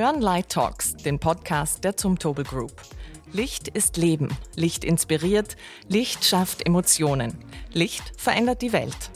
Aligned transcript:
hören 0.00 0.22
Light 0.22 0.48
Talks, 0.48 0.96
den 0.96 1.18
Podcast 1.18 1.84
der 1.84 1.94
Zumtobel 1.94 2.42
Group. 2.42 2.72
Licht 3.34 3.68
ist 3.68 3.98
Leben, 3.98 4.34
Licht 4.56 4.82
inspiriert, 4.82 5.58
Licht 5.88 6.24
schafft 6.24 6.64
Emotionen, 6.64 7.36
Licht 7.74 8.18
verändert 8.18 8.62
die 8.62 8.72
Welt. 8.72 9.10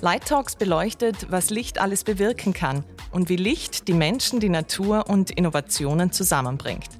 Light 0.00 0.28
Talks 0.28 0.54
beleuchtet, 0.54 1.26
was 1.28 1.50
Licht 1.50 1.80
alles 1.80 2.04
bewirken 2.04 2.52
kann 2.52 2.84
und 3.10 3.28
wie 3.28 3.34
Licht 3.34 3.88
die 3.88 3.94
Menschen, 3.94 4.38
die 4.38 4.48
Natur 4.48 5.10
und 5.10 5.32
Innovationen 5.32 6.12
zusammenbringt. 6.12 6.90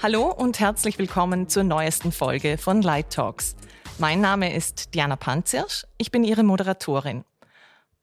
Hallo 0.00 0.30
und 0.30 0.60
herzlich 0.60 0.96
willkommen 0.96 1.48
zur 1.48 1.64
neuesten 1.64 2.12
Folge 2.12 2.58
von 2.58 2.80
Light 2.80 3.10
Talks. 3.10 3.56
Mein 3.98 4.20
Name 4.20 4.54
ist 4.54 4.94
Diana 4.94 5.16
Panzirsch, 5.16 5.84
ich 5.98 6.12
bin 6.12 6.22
Ihre 6.22 6.44
Moderatorin. 6.44 7.24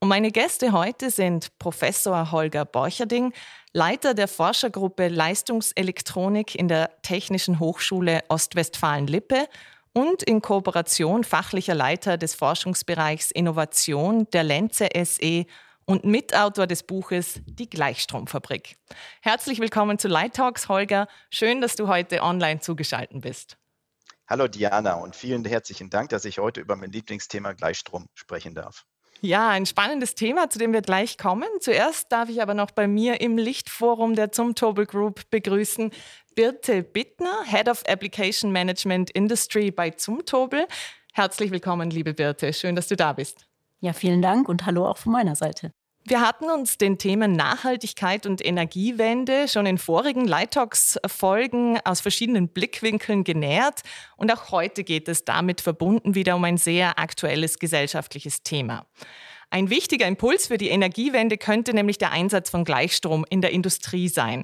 Und 0.04 0.10
meine 0.10 0.32
Gäste 0.32 0.72
heute 0.72 1.12
sind 1.12 1.56
Professor 1.60 2.32
Holger 2.32 2.66
Borcherding, 2.66 3.34
Leiter 3.74 4.14
der 4.14 4.28
Forschergruppe 4.28 5.08
Leistungselektronik 5.08 6.56
in 6.56 6.68
der 6.68 7.02
Technischen 7.04 7.62
Hochschule 7.62 8.20
Ostwestfalen-Lippe 8.28 9.48
und 9.94 10.24
in 10.24 10.42
Kooperation 10.42 11.24
fachlicher 11.24 11.74
Leiter 11.74 12.18
des 12.18 12.36
Forschungsbereichs 12.36 13.32
Innovation 13.32 14.28
der 14.32 14.44
Lenze 14.44 14.90
SE 15.06 15.46
und 15.86 16.04
Mitautor 16.04 16.68
des 16.68 16.84
Buches 16.84 17.40
Die 17.46 17.70
Gleichstromfabrik. 17.70 18.76
Herzlich 19.22 19.60
willkommen 19.60 19.98
zu 19.98 20.10
Light 20.10 20.36
Talks, 20.36 20.68
Holger. 20.68 21.08
Schön, 21.30 21.62
dass 21.62 21.78
du 21.78 21.88
heute 21.88 22.24
online 22.24 22.60
zugeschaltet 22.60 23.22
bist. 23.22 23.58
Hallo 24.28 24.50
Diana 24.50 24.96
und 24.96 25.16
vielen 25.16 25.46
herzlichen 25.46 25.90
Dank, 25.90 26.10
dass 26.10 26.26
ich 26.26 26.40
heute 26.40 26.60
über 26.60 26.76
mein 26.76 26.92
Lieblingsthema 26.92 27.54
Gleichstrom 27.54 28.08
sprechen 28.16 28.54
darf. 28.54 28.86
Ja, 29.24 29.50
ein 29.50 29.68
spannendes 29.68 30.16
Thema, 30.16 30.50
zu 30.50 30.58
dem 30.58 30.74
wir 30.74 30.82
gleich 30.82 31.16
kommen. 31.16 31.48
Zuerst 31.60 32.12
darf 32.12 32.28
ich 32.28 32.42
aber 32.42 32.56
noch 32.56 32.72
bei 32.72 32.88
mir 32.88 33.22
im 33.22 33.38
Lichtforum 33.38 34.16
der 34.16 34.32
Zumtobel 34.32 34.88
Group 34.88 35.30
begrüßen 35.30 35.92
Birte 36.34 36.82
Bittner, 36.82 37.44
Head 37.46 37.70
of 37.70 37.84
Application 37.88 38.52
Management 38.52 39.12
Industry 39.12 39.70
bei 39.70 39.92
Zumtobel. 39.92 40.66
Herzlich 41.14 41.52
willkommen, 41.52 41.92
liebe 41.92 42.16
Birte. 42.16 42.52
Schön, 42.52 42.76
dass 42.76 42.88
du 42.88 42.96
da 42.96 43.14
bist. 43.14 43.46
Ja, 43.80 43.94
vielen 43.94 44.24
Dank 44.24 44.50
und 44.50 44.66
hallo 44.66 44.88
auch 44.88 44.98
von 44.98 45.12
meiner 45.12 45.36
Seite. 45.36 45.72
Wir 46.12 46.20
hatten 46.20 46.50
uns 46.50 46.78
den 46.78 46.98
Themen 46.98 47.32
Nachhaltigkeit 47.32 48.26
und 48.26 48.46
Energiewende 48.46 49.48
schon 49.48 49.66
in 49.66 49.78
vorigen 49.78 50.28
Lightox-Folgen 50.28 51.80
aus 51.86 52.02
verschiedenen 52.02 52.50
Blickwinkeln 52.50 53.24
genähert. 53.24 53.80
Und 54.18 54.30
auch 54.30 54.52
heute 54.52 54.84
geht 54.84 55.08
es 55.08 55.24
damit 55.24 55.62
verbunden 55.62 56.14
wieder 56.14 56.36
um 56.36 56.44
ein 56.44 56.58
sehr 56.58 57.00
aktuelles 57.00 57.60
gesellschaftliches 57.60 58.44
Thema. 58.44 58.86
Ein 59.52 59.70
wichtiger 59.70 60.06
Impuls 60.06 60.48
für 60.48 60.58
die 60.58 60.68
Energiewende 60.68 61.38
könnte 61.38 61.74
nämlich 61.74 61.98
der 61.98 62.12
Einsatz 62.12 62.50
von 62.50 62.66
Gleichstrom 62.66 63.26
in 63.30 63.40
der 63.40 63.52
Industrie 63.52 64.10
sein. 64.10 64.44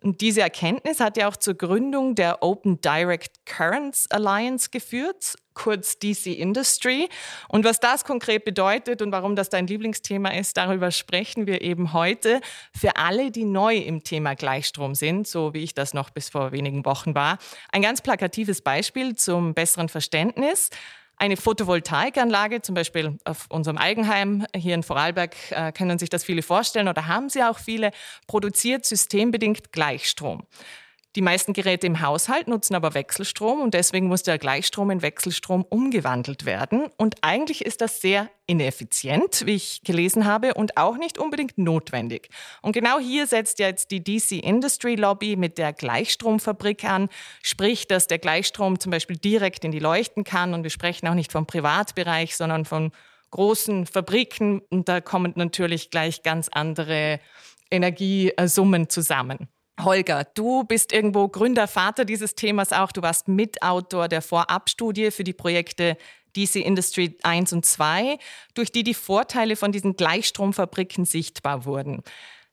Und 0.00 0.20
diese 0.20 0.40
Erkenntnis 0.42 1.00
hat 1.00 1.16
ja 1.16 1.28
auch 1.28 1.36
zur 1.36 1.54
Gründung 1.54 2.14
der 2.14 2.42
Open 2.42 2.80
Direct 2.80 3.44
Currents 3.46 4.08
Alliance 4.10 4.70
geführt, 4.70 5.34
kurz 5.54 5.98
DC 5.98 6.26
Industry. 6.26 7.08
Und 7.48 7.64
was 7.64 7.80
das 7.80 8.04
konkret 8.04 8.44
bedeutet 8.44 9.02
und 9.02 9.10
warum 9.10 9.34
das 9.34 9.48
dein 9.48 9.66
Lieblingsthema 9.66 10.30
ist, 10.30 10.56
darüber 10.56 10.92
sprechen 10.92 11.48
wir 11.48 11.62
eben 11.62 11.92
heute. 11.92 12.40
Für 12.72 12.96
alle, 12.96 13.32
die 13.32 13.44
neu 13.44 13.76
im 13.76 14.04
Thema 14.04 14.34
Gleichstrom 14.34 14.94
sind, 14.94 15.26
so 15.26 15.52
wie 15.52 15.64
ich 15.64 15.74
das 15.74 15.94
noch 15.94 16.10
bis 16.10 16.28
vor 16.28 16.52
wenigen 16.52 16.84
Wochen 16.84 17.16
war, 17.16 17.38
ein 17.72 17.82
ganz 17.82 18.00
plakatives 18.00 18.60
Beispiel 18.60 19.16
zum 19.16 19.54
besseren 19.54 19.88
Verständnis. 19.88 20.70
Eine 21.20 21.36
Photovoltaikanlage, 21.36 22.62
zum 22.62 22.76
Beispiel 22.76 23.18
auf 23.24 23.46
unserem 23.48 23.76
Eigenheim 23.76 24.46
hier 24.54 24.74
in 24.74 24.84
Vorarlberg, 24.84 25.34
äh, 25.50 25.72
können 25.72 25.98
sich 25.98 26.10
das 26.10 26.22
viele 26.22 26.42
vorstellen 26.42 26.86
oder 26.86 27.08
haben 27.08 27.28
sie 27.28 27.42
auch 27.42 27.58
viele, 27.58 27.90
produziert 28.28 28.84
systembedingt 28.84 29.72
Gleichstrom. 29.72 30.46
Die 31.18 31.22
meisten 31.22 31.52
Geräte 31.52 31.84
im 31.88 32.00
Haushalt 32.00 32.46
nutzen 32.46 32.76
aber 32.76 32.94
Wechselstrom 32.94 33.60
und 33.60 33.74
deswegen 33.74 34.06
muss 34.06 34.22
der 34.22 34.38
Gleichstrom 34.38 34.92
in 34.92 35.02
Wechselstrom 35.02 35.66
umgewandelt 35.68 36.44
werden. 36.44 36.86
Und 36.96 37.16
eigentlich 37.22 37.66
ist 37.66 37.80
das 37.80 38.00
sehr 38.00 38.30
ineffizient, 38.46 39.44
wie 39.44 39.56
ich 39.56 39.82
gelesen 39.82 40.26
habe, 40.26 40.54
und 40.54 40.76
auch 40.76 40.96
nicht 40.96 41.18
unbedingt 41.18 41.58
notwendig. 41.58 42.28
Und 42.62 42.70
genau 42.70 43.00
hier 43.00 43.26
setzt 43.26 43.58
jetzt 43.58 43.90
die 43.90 44.04
DC 44.04 44.44
Industry 44.44 44.94
Lobby 44.94 45.34
mit 45.34 45.58
der 45.58 45.72
Gleichstromfabrik 45.72 46.84
an, 46.84 47.08
sprich, 47.42 47.88
dass 47.88 48.06
der 48.06 48.20
Gleichstrom 48.20 48.78
zum 48.78 48.92
Beispiel 48.92 49.16
direkt 49.16 49.64
in 49.64 49.72
die 49.72 49.80
Leuchten 49.80 50.22
kann. 50.22 50.54
Und 50.54 50.62
wir 50.62 50.70
sprechen 50.70 51.08
auch 51.08 51.14
nicht 51.14 51.32
vom 51.32 51.46
Privatbereich, 51.46 52.36
sondern 52.36 52.64
von 52.64 52.92
großen 53.32 53.86
Fabriken. 53.86 54.60
Und 54.70 54.88
da 54.88 55.00
kommen 55.00 55.32
natürlich 55.34 55.90
gleich 55.90 56.22
ganz 56.22 56.48
andere 56.48 57.18
Energiesummen 57.72 58.88
zusammen. 58.88 59.48
Holger, 59.80 60.24
du 60.34 60.64
bist 60.64 60.92
irgendwo 60.92 61.28
Gründer, 61.28 61.68
Vater 61.68 62.04
dieses 62.04 62.34
Themas 62.34 62.72
auch. 62.72 62.92
Du 62.92 63.02
warst 63.02 63.28
Mitautor 63.28 64.08
der 64.08 64.22
Vorabstudie 64.22 65.10
für 65.10 65.24
die 65.24 65.32
Projekte 65.32 65.96
DC 66.36 66.56
Industry 66.56 67.16
1 67.22 67.52
und 67.52 67.64
2, 67.64 68.18
durch 68.54 68.72
die 68.72 68.84
die 68.84 68.94
Vorteile 68.94 69.56
von 69.56 69.72
diesen 69.72 69.96
Gleichstromfabriken 69.96 71.04
sichtbar 71.04 71.64
wurden. 71.64 72.02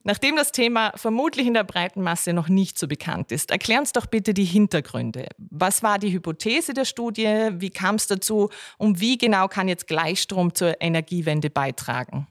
Nachdem 0.07 0.35
das 0.35 0.51
Thema 0.51 0.91
vermutlich 0.95 1.47
in 1.47 1.55
der 1.55 1.63
breiten 1.63 2.03
Masse 2.03 2.31
noch 2.31 2.47
nicht 2.47 2.77
so 2.77 2.87
bekannt 2.87 3.31
ist, 3.31 3.49
erklär 3.49 3.79
uns 3.79 3.91
doch 3.91 4.05
bitte 4.05 4.35
die 4.35 4.45
Hintergründe. 4.45 5.27
Was 5.37 5.81
war 5.81 5.97
die 5.97 6.13
Hypothese 6.13 6.75
der 6.75 6.85
Studie? 6.85 7.49
Wie 7.53 7.71
kam 7.71 7.95
es 7.95 8.05
dazu? 8.05 8.49
Und 8.77 8.99
wie 8.99 9.17
genau 9.17 9.47
kann 9.47 9.67
jetzt 9.67 9.87
Gleichstrom 9.87 10.53
zur 10.53 10.79
Energiewende 10.79 11.49
beitragen? 11.49 12.27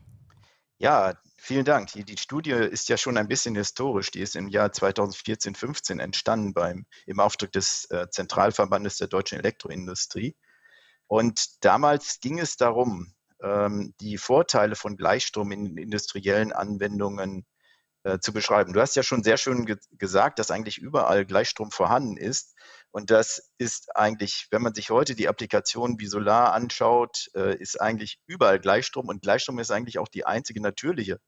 Ja, 0.84 1.14
Vielen 1.38 1.64
Dank. 1.64 1.92
Die, 1.92 2.04
die, 2.04 2.18
Studie 2.18 2.50
ist 2.50 2.90
ja 2.90 2.98
schon 2.98 3.16
ein 3.16 3.28
bisschen 3.28 3.54
historisch. 3.54 4.10
Die 4.10 4.20
ist 4.20 4.36
im 4.36 4.48
Jahr 4.48 4.70
2014, 4.70 5.54
15 5.54 5.98
entstanden 5.98 6.52
beim, 6.52 6.84
im 7.06 7.20
Auftrag 7.20 7.52
des 7.52 7.86
äh, 7.90 8.08
Zentralverbandes 8.10 8.98
der 8.98 9.08
deutschen 9.08 9.38
Elektroindustrie. 9.38 10.36
Und 11.06 11.62
damals 11.64 12.20
ging 12.20 12.38
es 12.38 12.56
darum, 12.56 13.14
ähm, 13.42 13.94
die 14.00 14.18
Vorteile 14.18 14.74
von 14.74 14.96
Gleichstrom 14.96 15.52
in 15.52 15.78
industriellen 15.78 16.52
Anwendungen 16.52 17.46
äh, 18.02 18.18
zu 18.18 18.34
beschreiben. 18.34 18.74
Du 18.74 18.80
hast 18.80 18.96
ja 18.96 19.02
schon 19.02 19.22
sehr 19.22 19.38
schön 19.38 19.64
ge 19.64 19.76
gesagt, 19.92 20.38
dass 20.38 20.50
eigentlich 20.50 20.78
überall 20.78 21.24
Gleichstrom 21.24 21.70
vorhanden 21.70 22.18
ist. 22.18 22.54
Und 22.94 23.10
das 23.10 23.50
ist 23.58 23.96
eigentlich, 23.96 24.46
wenn 24.52 24.62
man 24.62 24.72
sich 24.72 24.90
heute 24.90 25.16
die 25.16 25.26
Applikationen 25.26 25.98
wie 25.98 26.06
Solar 26.06 26.52
anschaut, 26.52 27.28
äh, 27.34 27.56
ist 27.58 27.80
eigentlich 27.80 28.20
überall 28.28 28.60
Gleichstrom. 28.60 29.08
Und 29.08 29.20
Gleichstrom 29.20 29.58
ist 29.58 29.72
eigentlich 29.72 29.98
auch 29.98 30.06
die 30.06 30.26
einzige 30.26 30.62
natürliche 30.62 31.18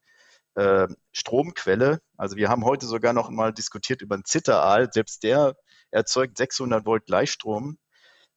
äh, 0.55 0.87
Stromquelle. 1.11 1.99
Also 2.15 2.37
wir 2.37 2.47
haben 2.47 2.63
heute 2.63 2.85
sogar 2.85 3.11
noch 3.11 3.29
mal 3.29 3.51
diskutiert 3.51 4.01
über 4.01 4.15
einen 4.15 4.23
Zitteraal. 4.23 4.93
Selbst 4.93 5.23
der 5.23 5.57
erzeugt 5.91 6.37
600 6.37 6.85
Volt 6.85 7.05
Gleichstrom. 7.05 7.77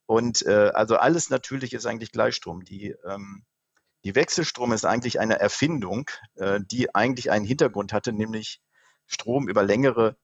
Und 0.07 0.45
äh, 0.45 0.73
also 0.75 0.97
alles 0.97 1.31
natürlich 1.31 1.73
ist 1.73 1.87
eigentlich 1.87 2.11
Gleichstrom. 2.11 2.65
Die, 2.65 2.97
ähm, 3.07 3.45
die 4.03 4.17
Wechselstrom 4.17 4.73
ist 4.73 4.85
eigentlich 4.85 5.21
eine 5.21 5.39
Erfindung, 5.39 6.11
äh, 6.35 6.59
die 6.61 6.93
eigentlich 6.97 7.31
einen 7.31 7.45
Hintergrund 7.45 7.93
hatte, 7.93 8.13
nämlich 8.13 8.61
Strom 9.07 9.49
über 9.49 9.63
längere 9.63 10.17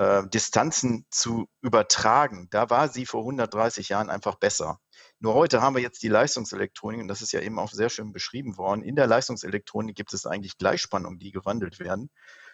äh, 0.00 0.26
Distanzen 0.28 1.04
zu 1.10 1.46
übertragen. 1.60 2.48
Da 2.50 2.70
war 2.70 2.88
sie 2.88 3.04
vor 3.04 3.20
130 3.20 3.90
Jahren 3.90 4.08
einfach 4.08 4.36
besser. 4.36 4.80
Nur 5.18 5.34
heute 5.34 5.60
haben 5.60 5.76
wir 5.76 5.82
jetzt 5.82 6.02
die 6.02 6.08
Leistungselektronik 6.08 7.02
und 7.02 7.08
das 7.08 7.20
ist 7.20 7.32
ja 7.32 7.40
eben 7.40 7.58
auch 7.58 7.70
sehr 7.70 7.90
schön 7.90 8.10
beschrieben 8.10 8.56
worden. 8.56 8.82
In 8.82 8.96
der 8.96 9.06
Leistungselektronik 9.06 9.94
gibt 9.94 10.14
es 10.14 10.24
eigentlich 10.24 10.56
Gleichspannungen, 10.56 11.18
die 11.18 11.32
gewandelt 11.32 11.80
werden. 11.80 12.08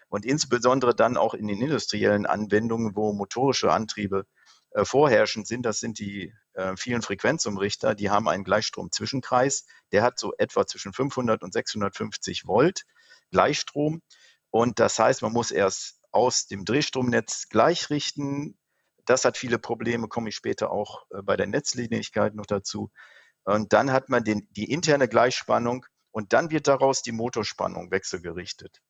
Und 0.08 0.24
insbesondere 0.24 0.92
dann 0.92 1.16
auch 1.16 1.34
in 1.34 1.46
den 1.46 1.62
industriellen 1.62 2.26
Anwendungen, 2.26 2.96
wo 2.96 3.12
motorische 3.12 3.70
Antriebe 3.70 4.26
äh, 4.70 4.84
vorherrschend 4.84 5.46
sind, 5.46 5.62
das 5.62 5.78
sind 5.78 6.00
die 6.00 6.34
äh, 6.54 6.74
vielen 6.76 7.02
Frequenzumrichter, 7.02 7.94
die 7.94 8.10
haben 8.10 8.28
einen 8.28 8.42
Gleichstrom-Zwischenkreis. 8.42 9.66
Der 9.92 10.02
hat 10.02 10.18
so 10.18 10.32
etwa 10.36 10.66
zwischen 10.66 10.92
500 10.92 11.44
und 11.44 11.52
650 11.52 12.44
Volt 12.44 12.82
Gleichstrom. 13.30 14.02
Und 14.50 14.80
das 14.80 14.98
heißt, 14.98 15.22
man 15.22 15.32
muss 15.32 15.52
erst 15.52 16.00
aus 16.16 16.46
dem 16.46 16.64
Drehstromnetz 16.64 17.50
gleichrichten. 17.50 18.58
Das 19.04 19.26
hat 19.26 19.36
viele 19.36 19.58
Probleme, 19.58 20.08
komme 20.08 20.30
ich 20.30 20.34
später 20.34 20.70
auch 20.70 21.04
äh, 21.10 21.22
bei 21.22 21.36
der 21.36 21.46
Netzlinienigkeit 21.46 22.34
noch 22.34 22.46
dazu. 22.46 22.90
Und 23.44 23.74
dann 23.74 23.92
hat 23.92 24.08
man 24.08 24.24
den, 24.24 24.48
die 24.50 24.72
interne 24.72 25.08
Gleichspannung 25.08 25.84
und 26.10 26.32
dann 26.32 26.50
wird 26.50 26.66
daraus 26.66 27.02
die 27.02 27.12
Motorspannung 27.12 27.90
wechselgerichtet. 27.90 28.80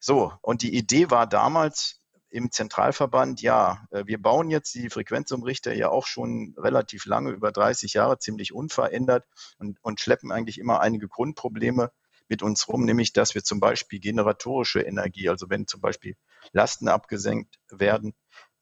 So, 0.00 0.32
und 0.42 0.62
die 0.62 0.76
Idee 0.76 1.10
war 1.10 1.28
damals 1.28 2.00
im 2.28 2.50
Zentralverband, 2.50 3.40
ja, 3.40 3.86
äh, 3.92 4.02
wir 4.06 4.20
bauen 4.20 4.50
jetzt 4.50 4.74
die 4.74 4.90
Frequenzumrichter 4.90 5.72
ja 5.72 5.90
auch 5.90 6.06
schon 6.06 6.56
relativ 6.58 7.06
lange, 7.06 7.30
über 7.30 7.52
30 7.52 7.94
Jahre, 7.94 8.18
ziemlich 8.18 8.52
unverändert 8.52 9.24
und, 9.58 9.78
und 9.82 10.00
schleppen 10.00 10.32
eigentlich 10.32 10.58
immer 10.58 10.80
einige 10.80 11.06
Grundprobleme 11.06 11.92
mit 12.28 12.42
uns 12.42 12.68
rum, 12.68 12.84
nämlich 12.84 13.12
dass 13.12 13.34
wir 13.34 13.44
zum 13.44 13.60
Beispiel 13.60 14.00
generatorische 14.00 14.80
Energie, 14.80 15.28
also 15.28 15.50
wenn 15.50 15.66
zum 15.66 15.80
Beispiel 15.80 16.16
Lasten 16.52 16.88
abgesenkt 16.88 17.58
werden, 17.70 18.14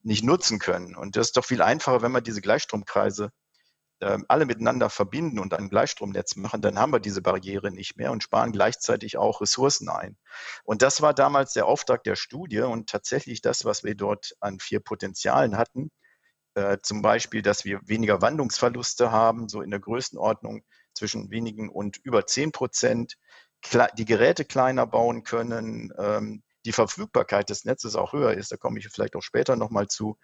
nicht 0.02 0.24
nutzen 0.24 0.58
können. 0.58 0.96
Und 0.96 1.16
das 1.16 1.28
ist 1.28 1.36
doch 1.36 1.44
viel 1.44 1.62
einfacher, 1.62 2.02
wenn 2.02 2.12
man 2.12 2.24
diese 2.24 2.40
Gleichstromkreise 2.40 3.30
äh, 4.02 4.18
alle 4.28 4.46
miteinander 4.46 4.90
verbinden 4.90 5.38
und 5.38 5.54
ein 5.54 5.68
Gleichstromnetz 5.68 6.36
machen, 6.36 6.60
dann 6.60 6.78
haben 6.78 6.92
wir 6.92 7.00
diese 7.00 7.22
Barriere 7.22 7.70
nicht 7.70 7.96
mehr 7.96 8.10
und 8.10 8.22
sparen 8.22 8.52
gleichzeitig 8.52 9.16
auch 9.16 9.40
Ressourcen 9.40 9.88
ein. 9.88 10.16
Und 10.64 10.82
das 10.82 11.00
war 11.02 11.14
damals 11.14 11.52
der 11.52 11.66
Auftrag 11.66 12.02
der 12.02 12.16
Studie 12.16 12.60
und 12.60 12.90
tatsächlich 12.90 13.42
das, 13.42 13.64
was 13.64 13.84
wir 13.84 13.94
dort 13.94 14.34
an 14.40 14.58
vier 14.58 14.80
Potenzialen 14.80 15.56
hatten. 15.56 15.90
Äh, 16.54 16.78
zum 16.82 17.00
Beispiel, 17.00 17.42
dass 17.42 17.64
wir 17.64 17.80
weniger 17.84 18.20
Wandlungsverluste 18.20 19.12
haben, 19.12 19.48
so 19.48 19.62
in 19.62 19.70
der 19.70 19.80
Größenordnung 19.80 20.64
zwischen 20.94 21.30
wenigen 21.30 21.70
und 21.70 21.98
über 21.98 22.26
10 22.26 22.52
Prozent, 22.52 23.16
die 23.96 24.04
Geräte 24.04 24.44
kleiner 24.44 24.86
bauen 24.86 25.22
können, 25.22 25.92
ähm, 25.98 26.42
die 26.64 26.72
Verfügbarkeit 26.72 27.50
des 27.50 27.64
Netzes 27.64 27.96
auch 27.96 28.12
höher 28.12 28.34
ist, 28.34 28.52
da 28.52 28.56
komme 28.56 28.78
ich 28.78 28.88
vielleicht 28.88 29.16
auch 29.16 29.22
später 29.22 29.56
nochmal 29.56 29.88
zu, 29.88 30.18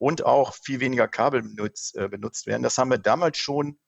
und 0.00 0.24
auch 0.24 0.54
viel 0.54 0.80
weniger 0.80 1.08
Kabel 1.08 1.42
benutzt, 1.42 1.94
äh, 1.96 2.08
benutzt 2.08 2.46
werden. 2.46 2.62
Das 2.62 2.78
haben 2.78 2.90
wir 2.90 2.98
damals 2.98 3.36
schon, 3.36 3.78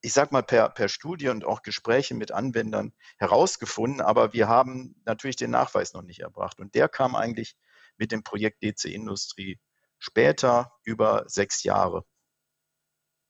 ich 0.00 0.12
sag 0.12 0.32
mal, 0.32 0.42
per, 0.42 0.68
per 0.70 0.88
Studie 0.88 1.28
und 1.28 1.44
auch 1.44 1.62
Gespräche 1.62 2.14
mit 2.14 2.32
Anwendern 2.32 2.92
herausgefunden, 3.18 4.00
aber 4.00 4.32
wir 4.32 4.48
haben 4.48 5.00
natürlich 5.04 5.36
den 5.36 5.52
Nachweis 5.52 5.92
noch 5.92 6.02
nicht 6.02 6.20
erbracht. 6.20 6.58
Und 6.58 6.74
der 6.74 6.88
kam 6.88 7.14
eigentlich 7.14 7.56
mit 7.96 8.10
dem 8.10 8.24
Projekt 8.24 8.64
DC 8.64 8.86
Industrie 8.86 9.60
später 9.98 10.72
über 10.82 11.24
sechs 11.28 11.62
Jahre. 11.62 12.04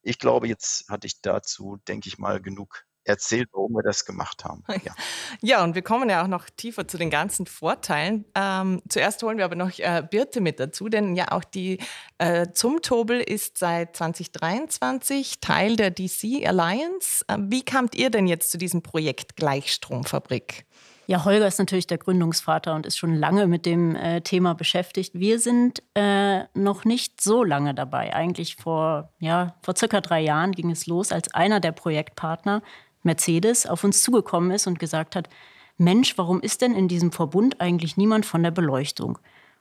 Ich 0.00 0.18
glaube, 0.18 0.48
jetzt 0.48 0.88
hatte 0.88 1.06
ich 1.06 1.20
dazu, 1.20 1.76
denke 1.88 2.08
ich 2.08 2.18
mal, 2.18 2.40
genug 2.40 2.86
erzählt, 3.04 3.48
warum 3.52 3.72
wir 3.72 3.82
das 3.82 4.04
gemacht 4.04 4.44
haben. 4.44 4.62
Ja. 4.84 4.92
ja, 5.40 5.64
und 5.64 5.74
wir 5.74 5.82
kommen 5.82 6.10
ja 6.10 6.22
auch 6.22 6.26
noch 6.26 6.50
tiefer 6.50 6.86
zu 6.86 6.98
den 6.98 7.08
ganzen 7.08 7.46
Vorteilen. 7.46 8.24
Ähm, 8.34 8.82
zuerst 8.88 9.22
holen 9.22 9.38
wir 9.38 9.44
aber 9.44 9.54
noch 9.54 9.78
äh, 9.78 10.02
Birte 10.08 10.40
mit 10.40 10.60
dazu, 10.60 10.88
denn 10.88 11.14
ja 11.14 11.30
auch 11.30 11.44
die 11.44 11.78
äh, 12.18 12.48
Zumtobel 12.52 13.20
ist 13.20 13.56
seit 13.56 13.96
2023 13.96 15.40
Teil 15.40 15.76
der 15.76 15.90
DC 15.90 16.46
Alliance. 16.46 17.24
Äh, 17.28 17.38
wie 17.40 17.64
kamt 17.64 17.94
ihr 17.94 18.10
denn 18.10 18.26
jetzt 18.26 18.50
zu 18.50 18.58
diesem 18.58 18.82
Projekt 18.82 19.36
Gleichstromfabrik? 19.36 20.66
Ja, 21.06 21.24
Holger 21.24 21.46
ist 21.46 21.58
natürlich 21.58 21.86
der 21.86 21.98
Gründungsvater 21.98 22.74
und 22.74 22.86
ist 22.86 22.96
schon 22.96 23.14
lange 23.14 23.46
mit 23.46 23.66
dem 23.66 23.94
äh, 23.94 24.22
Thema 24.22 24.54
beschäftigt. 24.54 25.12
Wir 25.14 25.38
sind 25.38 25.82
äh, 25.94 26.44
noch 26.54 26.86
nicht 26.86 27.20
so 27.20 27.44
lange 27.44 27.74
dabei. 27.74 28.14
Eigentlich 28.14 28.56
vor, 28.56 29.12
ja, 29.18 29.54
vor 29.62 29.76
circa 29.76 30.00
drei 30.00 30.20
Jahren 30.20 30.52
ging 30.52 30.70
es 30.70 30.86
los, 30.86 31.12
als 31.12 31.32
einer 31.34 31.60
der 31.60 31.72
Projektpartner 31.72 32.62
Mercedes 33.04 33.66
auf 33.66 33.84
uns 33.84 34.02
zugekommen 34.02 34.50
ist 34.50 34.66
und 34.66 34.78
gesagt 34.78 35.16
hat, 35.16 35.28
Mensch, 35.76 36.16
warum 36.18 36.40
ist 36.40 36.62
denn 36.62 36.74
in 36.74 36.88
diesem 36.88 37.12
Verbund 37.12 37.60
eigentlich 37.60 37.96
niemand 37.96 38.26
von 38.26 38.42
der 38.42 38.50
Beleuchtung? 38.50 39.18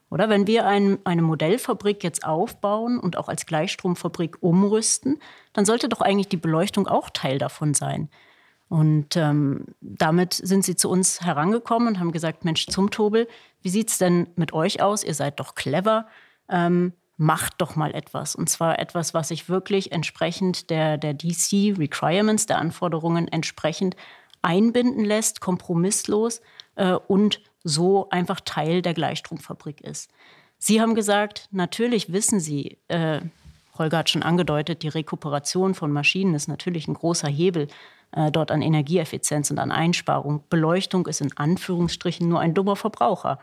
Oder 0.09 0.29
wenn 0.29 0.45
wir 0.45 0.67
ein, 0.67 0.99
eine 1.05 1.23
Modellfabrik 1.23 2.03
jetzt 2.03 2.23
aufbauen 2.23 2.99
und 2.99 3.17
auch 3.17 3.29
als 3.29 3.47
Gleichstromfabrik 3.47 4.37
umrüsten, 4.41 5.19
dann 5.53 5.65
sollte 5.65 5.89
doch 5.89 6.01
eigentlich 6.01 6.29
die 6.29 6.37
Beleuchtung 6.37 6.87
auch 6.87 7.09
Teil 7.09 7.39
davon 7.39 7.73
sein. 7.73 8.09
Und 8.69 9.17
ähm, 9.17 9.65
damit 9.81 10.33
sind 10.33 10.65
sie 10.65 10.75
zu 10.75 10.89
uns 10.89 11.21
herangekommen 11.21 11.87
und 11.87 11.99
haben 11.99 12.11
gesagt, 12.11 12.45
Mensch, 12.45 12.67
zum 12.67 12.91
Tobel, 12.91 13.27
wie 13.61 13.69
sieht 13.69 13.89
es 13.89 13.97
denn 13.97 14.27
mit 14.35 14.53
euch 14.53 14.81
aus? 14.81 15.03
Ihr 15.03 15.13
seid 15.13 15.39
doch 15.39 15.55
clever. 15.55 16.07
Ähm, 16.47 16.93
macht 17.17 17.55
doch 17.59 17.75
mal 17.75 17.93
etwas. 17.93 18.35
Und 18.35 18.49
zwar 18.49 18.79
etwas, 18.79 19.13
was 19.13 19.27
sich 19.27 19.49
wirklich 19.49 19.91
entsprechend 19.91 20.69
der, 20.69 20.97
der 20.97 21.13
DC 21.13 21.77
Requirements, 21.77 22.45
der 22.45 22.57
Anforderungen 22.57 23.27
entsprechend 23.27 23.95
einbinden 24.41 25.05
lässt, 25.05 25.39
kompromisslos 25.39 26.41
äh, 26.75 26.93
und 26.93 27.41
so 27.63 28.09
einfach 28.09 28.41
Teil 28.41 28.81
der 28.81 28.93
Gleichstromfabrik 28.93 29.81
ist. 29.81 30.11
Sie 30.57 30.81
haben 30.81 30.95
gesagt, 30.95 31.47
natürlich 31.51 32.11
wissen 32.11 32.39
Sie, 32.39 32.77
äh, 32.87 33.21
Holger 33.77 33.99
hat 33.99 34.09
schon 34.09 34.23
angedeutet, 34.23 34.83
die 34.83 34.89
Rekuperation 34.89 35.73
von 35.73 35.91
Maschinen 35.91 36.35
ist 36.35 36.47
natürlich 36.47 36.87
ein 36.87 36.93
großer 36.93 37.27
Hebel 37.27 37.67
äh, 38.11 38.31
dort 38.31 38.51
an 38.51 38.61
Energieeffizienz 38.61 39.49
und 39.51 39.59
an 39.59 39.71
Einsparung. 39.71 40.43
Beleuchtung 40.49 41.07
ist 41.07 41.21
in 41.21 41.35
Anführungsstrichen 41.35 42.27
nur 42.27 42.39
ein 42.39 42.53
dummer 42.53 42.75
Verbraucher. 42.75 43.39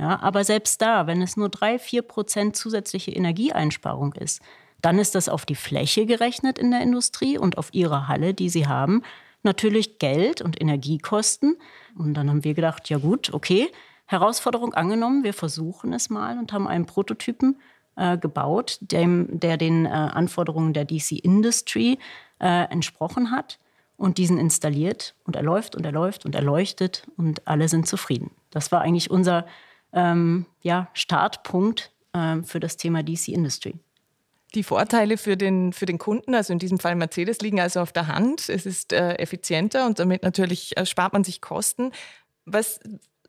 Ja, 0.00 0.18
aber 0.22 0.44
selbst 0.44 0.80
da, 0.80 1.06
wenn 1.06 1.20
es 1.20 1.36
nur 1.36 1.50
drei, 1.50 1.78
vier 1.78 2.00
Prozent 2.00 2.56
zusätzliche 2.56 3.10
Energieeinsparung 3.10 4.14
ist, 4.14 4.40
dann 4.80 4.98
ist 4.98 5.14
das 5.14 5.28
auf 5.28 5.44
die 5.44 5.54
Fläche 5.54 6.06
gerechnet 6.06 6.58
in 6.58 6.70
der 6.70 6.80
Industrie 6.80 7.36
und 7.36 7.58
auf 7.58 7.68
ihre 7.72 8.08
Halle, 8.08 8.32
die 8.32 8.48
sie 8.48 8.66
haben, 8.66 9.02
natürlich 9.42 9.98
Geld 9.98 10.40
und 10.40 10.58
Energiekosten. 10.58 11.58
Und 11.98 12.14
dann 12.14 12.30
haben 12.30 12.44
wir 12.44 12.54
gedacht, 12.54 12.88
ja 12.88 12.96
gut, 12.96 13.34
okay, 13.34 13.70
Herausforderung 14.06 14.72
angenommen, 14.72 15.22
wir 15.22 15.34
versuchen 15.34 15.92
es 15.92 16.08
mal 16.08 16.38
und 16.38 16.54
haben 16.54 16.66
einen 16.66 16.86
Prototypen 16.86 17.60
äh, 17.96 18.16
gebaut, 18.16 18.78
dem, 18.80 19.28
der 19.38 19.58
den 19.58 19.84
äh, 19.84 19.90
Anforderungen 19.90 20.72
der 20.72 20.86
DC 20.86 21.12
Industry 21.12 21.98
äh, 22.40 22.64
entsprochen 22.70 23.32
hat 23.32 23.58
und 23.98 24.16
diesen 24.16 24.38
installiert 24.38 25.14
und 25.24 25.36
er 25.36 25.42
läuft 25.42 25.76
und 25.76 25.84
er 25.84 25.92
läuft 25.92 26.24
und 26.24 26.34
er 26.34 26.42
leuchtet 26.42 27.06
und 27.18 27.46
alle 27.46 27.68
sind 27.68 27.86
zufrieden. 27.86 28.30
Das 28.48 28.72
war 28.72 28.80
eigentlich 28.80 29.10
unser 29.10 29.44
ähm, 29.92 30.46
ja, 30.62 30.88
Startpunkt 30.94 31.92
ähm, 32.14 32.44
für 32.44 32.60
das 32.60 32.76
Thema 32.76 33.02
DC 33.02 33.28
Industry. 33.28 33.74
Die 34.54 34.64
Vorteile 34.64 35.16
für 35.16 35.36
den, 35.36 35.72
für 35.72 35.86
den 35.86 35.98
Kunden, 35.98 36.34
also 36.34 36.52
in 36.52 36.58
diesem 36.58 36.80
Fall 36.80 36.96
Mercedes, 36.96 37.40
liegen 37.40 37.60
also 37.60 37.80
auf 37.80 37.92
der 37.92 38.08
Hand. 38.08 38.48
Es 38.48 38.66
ist 38.66 38.92
äh, 38.92 39.14
effizienter 39.14 39.86
und 39.86 39.98
damit 40.00 40.22
natürlich 40.24 40.76
äh, 40.76 40.84
spart 40.86 41.12
man 41.12 41.22
sich 41.22 41.40
Kosten. 41.40 41.92
Was, 42.46 42.80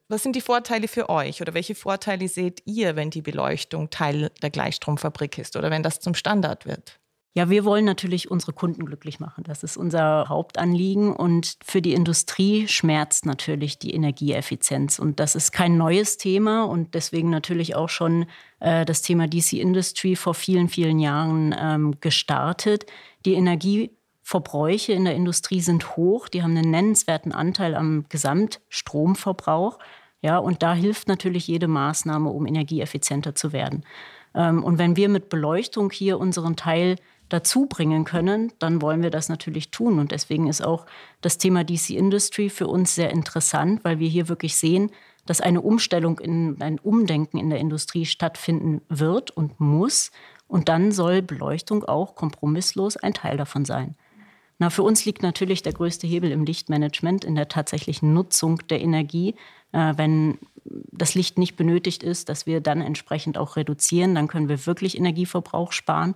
was 0.08 0.24
sind 0.24 0.36
die 0.36 0.42
Vorteile 0.42 0.88
für 0.88 1.10
euch 1.10 1.42
oder 1.42 1.54
welche 1.54 1.76
Vorteile 1.76 2.28
seht 2.28 2.64
ihr, 2.66 2.96
wenn 2.96 3.12
die 3.12 3.22
Beleuchtung 3.22 3.92
Teil 3.92 4.32
der 4.42 4.50
Gleichstromfabrik 4.50 5.38
ist 5.38 5.56
oder 5.56 5.70
wenn 5.70 5.84
das 5.84 6.00
zum 6.00 6.16
Standard 6.16 6.66
wird? 6.66 7.00
Ja, 7.34 7.50
wir 7.50 7.64
wollen 7.64 7.86
natürlich 7.86 8.30
unsere 8.30 8.52
Kunden 8.52 8.86
glücklich 8.86 9.22
machen. 9.22 9.46
Das 9.46 9.64
ist 9.64 9.78
unser 9.78 10.28
Hauptanliegen. 10.28 11.16
Und 11.16 11.56
für 11.64 11.82
die 11.82 11.94
Industrie 11.94 12.68
schmerzt 12.68 13.26
natürlich 13.26 13.80
die 13.80 13.94
Energieeffizienz. 13.94 15.00
Und 15.00 15.22
das 15.22 15.36
ist 15.36 15.54
kein 15.54 15.78
neues 15.78 16.18
Thema 16.18 16.64
und 16.64 16.94
deswegen 16.94 17.30
natürlich 17.30 17.74
auch 17.74 17.88
schon 17.88 18.26
äh, 18.60 18.84
das 18.84 19.02
Thema 19.02 19.28
DC 19.28 19.54
Industry 19.54 20.18
vor 20.18 20.34
vielen, 20.34 20.68
vielen 20.68 21.00
Jahren 21.00 21.56
ähm, 21.58 21.96
gestartet. 22.02 22.86
Die 23.26 23.36
Energieverbräuche 23.36 24.92
in 24.92 25.06
der 25.06 25.16
Industrie 25.16 25.62
sind 25.62 25.96
hoch. 25.96 26.28
Die 26.28 26.44
haben 26.44 26.58
einen 26.58 26.70
nennenswerten 26.70 27.32
Anteil 27.32 27.76
am 27.76 28.08
Gesamtstromverbrauch. 28.10 29.80
Ja, 30.22 30.38
und 30.38 30.64
da 30.64 30.74
hilft 30.74 31.08
natürlich 31.08 31.48
jede 31.48 31.70
Maßnahme, 31.70 32.30
um 32.30 32.46
energieeffizienter 32.46 33.36
zu 33.36 33.54
werden. 33.54 33.86
Ähm, 34.36 34.66
und 34.66 34.78
wenn 34.78 34.98
wir 34.98 35.08
mit 35.08 35.30
Beleuchtung 35.30 35.92
hier 35.92 36.20
unseren 36.20 36.58
Teil 36.58 36.98
dazu 37.32 37.66
bringen 37.66 38.04
können, 38.04 38.52
dann 38.60 38.82
wollen 38.82 39.02
wir 39.02 39.10
das 39.10 39.30
natürlich 39.30 39.72
tun. 39.72 40.00
Und 40.00 40.12
deswegen 40.12 40.48
ist 40.48 40.64
auch 40.64 40.86
das 41.22 41.38
Thema 41.38 41.64
DC 41.64 41.92
Industry 41.92 42.50
für 42.50 42.68
uns 42.68 42.96
sehr 42.96 43.10
interessant, 43.10 43.84
weil 43.84 44.00
wir 44.00 44.10
hier 44.10 44.28
wirklich 44.28 44.56
sehen, 44.58 44.92
dass 45.26 45.42
eine 45.42 45.62
Umstellung, 45.62 46.20
in, 46.20 46.58
ein 46.62 46.80
Umdenken 46.80 47.38
in 47.38 47.50
der 47.50 47.60
Industrie 47.60 48.06
stattfinden 48.06 48.82
wird 48.90 49.32
und 49.32 49.60
muss. 49.60 50.12
Und 50.48 50.68
dann 50.68 50.92
soll 50.92 51.22
Beleuchtung 51.22 51.86
auch 51.86 52.16
kompromisslos 52.16 52.98
ein 52.98 53.14
Teil 53.14 53.38
davon 53.38 53.66
sein. 53.66 53.96
Na, 54.60 54.70
für 54.70 54.84
uns 54.84 55.06
liegt 55.06 55.24
natürlich 55.24 55.64
der 55.64 55.74
größte 55.74 56.06
Hebel 56.06 56.32
im 56.32 56.44
Lichtmanagement, 56.44 57.24
in 57.24 57.36
der 57.36 57.48
tatsächlichen 57.48 58.14
Nutzung 58.14 58.60
der 58.68 58.82
Energie. 58.82 59.36
Äh, 59.72 59.94
wenn 59.96 60.38
das 60.66 61.16
Licht 61.16 61.38
nicht 61.38 61.56
benötigt 61.56 62.04
ist, 62.04 62.30
dass 62.30 62.46
wir 62.46 62.62
dann 62.62 62.82
entsprechend 62.82 63.38
auch 63.38 63.56
reduzieren, 63.56 64.16
dann 64.16 64.28
können 64.28 64.50
wir 64.50 64.66
wirklich 64.66 64.98
Energieverbrauch 64.98 65.72
sparen. 65.72 66.16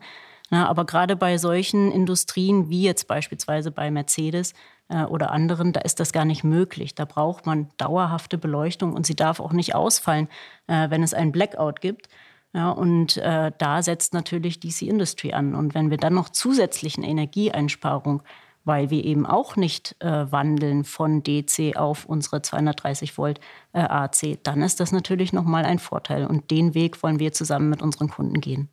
Na, 0.52 0.68
aber 0.68 0.86
gerade 0.86 1.16
bei 1.16 1.38
solchen 1.38 1.92
Industrien 1.92 2.70
wie 2.70 2.84
jetzt 2.84 3.08
beispielsweise 3.08 3.72
bei 3.72 3.90
Mercedes 3.90 4.54
äh, 4.90 5.04
oder 5.04 5.32
anderen, 5.32 5.74
da 5.74 5.82
ist 5.82 6.00
das 6.00 6.12
gar 6.12 6.25
nicht 6.25 6.44
möglich. 6.44 6.94
Da 6.94 7.06
braucht 7.06 7.46
man 7.46 7.70
dauerhafte 7.78 8.38
Beleuchtung 8.38 8.94
und 8.94 9.06
sie 9.06 9.16
darf 9.16 9.40
auch 9.40 9.54
nicht 9.54 9.74
ausfallen, 9.74 10.28
äh, 10.68 10.90
wenn 10.90 11.02
es 11.04 11.14
einen 11.14 11.32
Blackout 11.32 11.82
gibt. 11.82 12.10
Ja, 12.54 12.70
und 12.70 13.18
äh, 13.18 13.52
da 13.58 13.82
setzt 13.82 14.14
natürlich 14.14 14.60
DC 14.60 14.84
Industry 14.84 15.34
an. 15.34 15.56
Und 15.56 15.74
wenn 15.75 15.90
wir 15.90 15.98
dann 15.98 16.14
noch 16.14 16.30
zusätzlichen 16.30 17.04
Energieeinsparung, 17.04 18.24
weil 18.64 18.90
wir 18.90 19.04
eben 19.04 19.25
auch 19.25 19.56
nicht 19.56 19.96
äh, 20.00 20.32
wandeln 20.32 20.86
von 20.86 21.22
DC 21.22 21.75
auf 21.75 22.06
unsere 22.06 22.42
230 22.42 23.18
Volt 23.18 23.40
äh, 23.74 23.80
AC, 23.80 24.40
dann 24.44 24.62
ist 24.62 24.80
das 24.80 24.92
natürlich 24.92 25.34
nochmal 25.34 25.66
ein 25.66 25.80
Vorteil. 25.80 26.25
Und 26.25 26.50
den 26.52 26.74
Weg 26.75 27.04
wollen 27.04 27.20
wir 27.20 27.34
zusammen 27.34 27.70
mit 27.70 27.82
unseren 27.82 28.10
Kunden 28.10 28.42
gehen. 28.42 28.70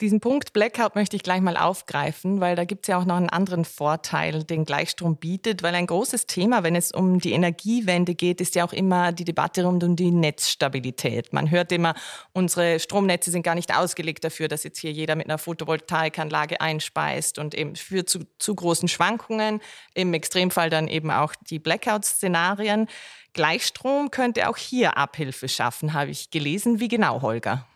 Diesen 0.00 0.20
Punkt 0.20 0.54
Blackout 0.54 0.94
möchte 0.94 1.16
ich 1.16 1.22
gleich 1.22 1.42
mal 1.42 1.58
aufgreifen, 1.58 2.40
weil 2.40 2.56
da 2.56 2.64
gibt 2.64 2.84
es 2.84 2.88
ja 2.88 2.96
auch 2.96 3.04
noch 3.04 3.16
einen 3.16 3.28
anderen 3.28 3.66
Vorteil, 3.66 4.44
den 4.44 4.64
Gleichstrom 4.64 5.16
bietet, 5.16 5.62
weil 5.62 5.74
ein 5.74 5.86
großes 5.86 6.26
Thema, 6.26 6.62
wenn 6.62 6.74
es 6.74 6.90
um 6.90 7.20
die 7.20 7.32
Energiewende 7.32 8.14
geht, 8.14 8.40
ist 8.40 8.54
ja 8.54 8.64
auch 8.64 8.72
immer 8.72 9.12
die 9.12 9.24
Debatte 9.24 9.64
rund 9.64 9.84
um 9.84 9.96
die 9.96 10.10
Netzstabilität. 10.10 11.34
Man 11.34 11.50
hört 11.50 11.70
immer, 11.70 11.94
unsere 12.32 12.80
Stromnetze 12.80 13.30
sind 13.30 13.42
gar 13.42 13.54
nicht 13.54 13.76
ausgelegt 13.76 14.24
dafür, 14.24 14.48
dass 14.48 14.64
jetzt 14.64 14.78
hier 14.78 14.90
jeder 14.90 15.16
mit 15.16 15.26
einer 15.26 15.36
Photovoltaikanlage 15.36 16.62
einspeist 16.62 17.38
und 17.38 17.54
eben 17.54 17.76
führt 17.76 18.08
zu, 18.08 18.20
zu 18.38 18.54
großen 18.54 18.88
Schwankungen, 18.88 19.60
im 19.92 20.14
Extremfall 20.14 20.70
dann 20.70 20.88
eben 20.88 21.10
auch 21.10 21.34
die 21.50 21.58
Blackout-Szenarien. 21.58 22.88
Gleichstrom 23.34 24.10
könnte 24.10 24.48
auch 24.48 24.56
hier 24.56 24.96
Abhilfe 24.96 25.50
schaffen, 25.50 25.92
habe 25.92 26.10
ich 26.10 26.30
gelesen. 26.30 26.80
Wie 26.80 26.88
genau, 26.88 27.20
Holger? 27.20 27.66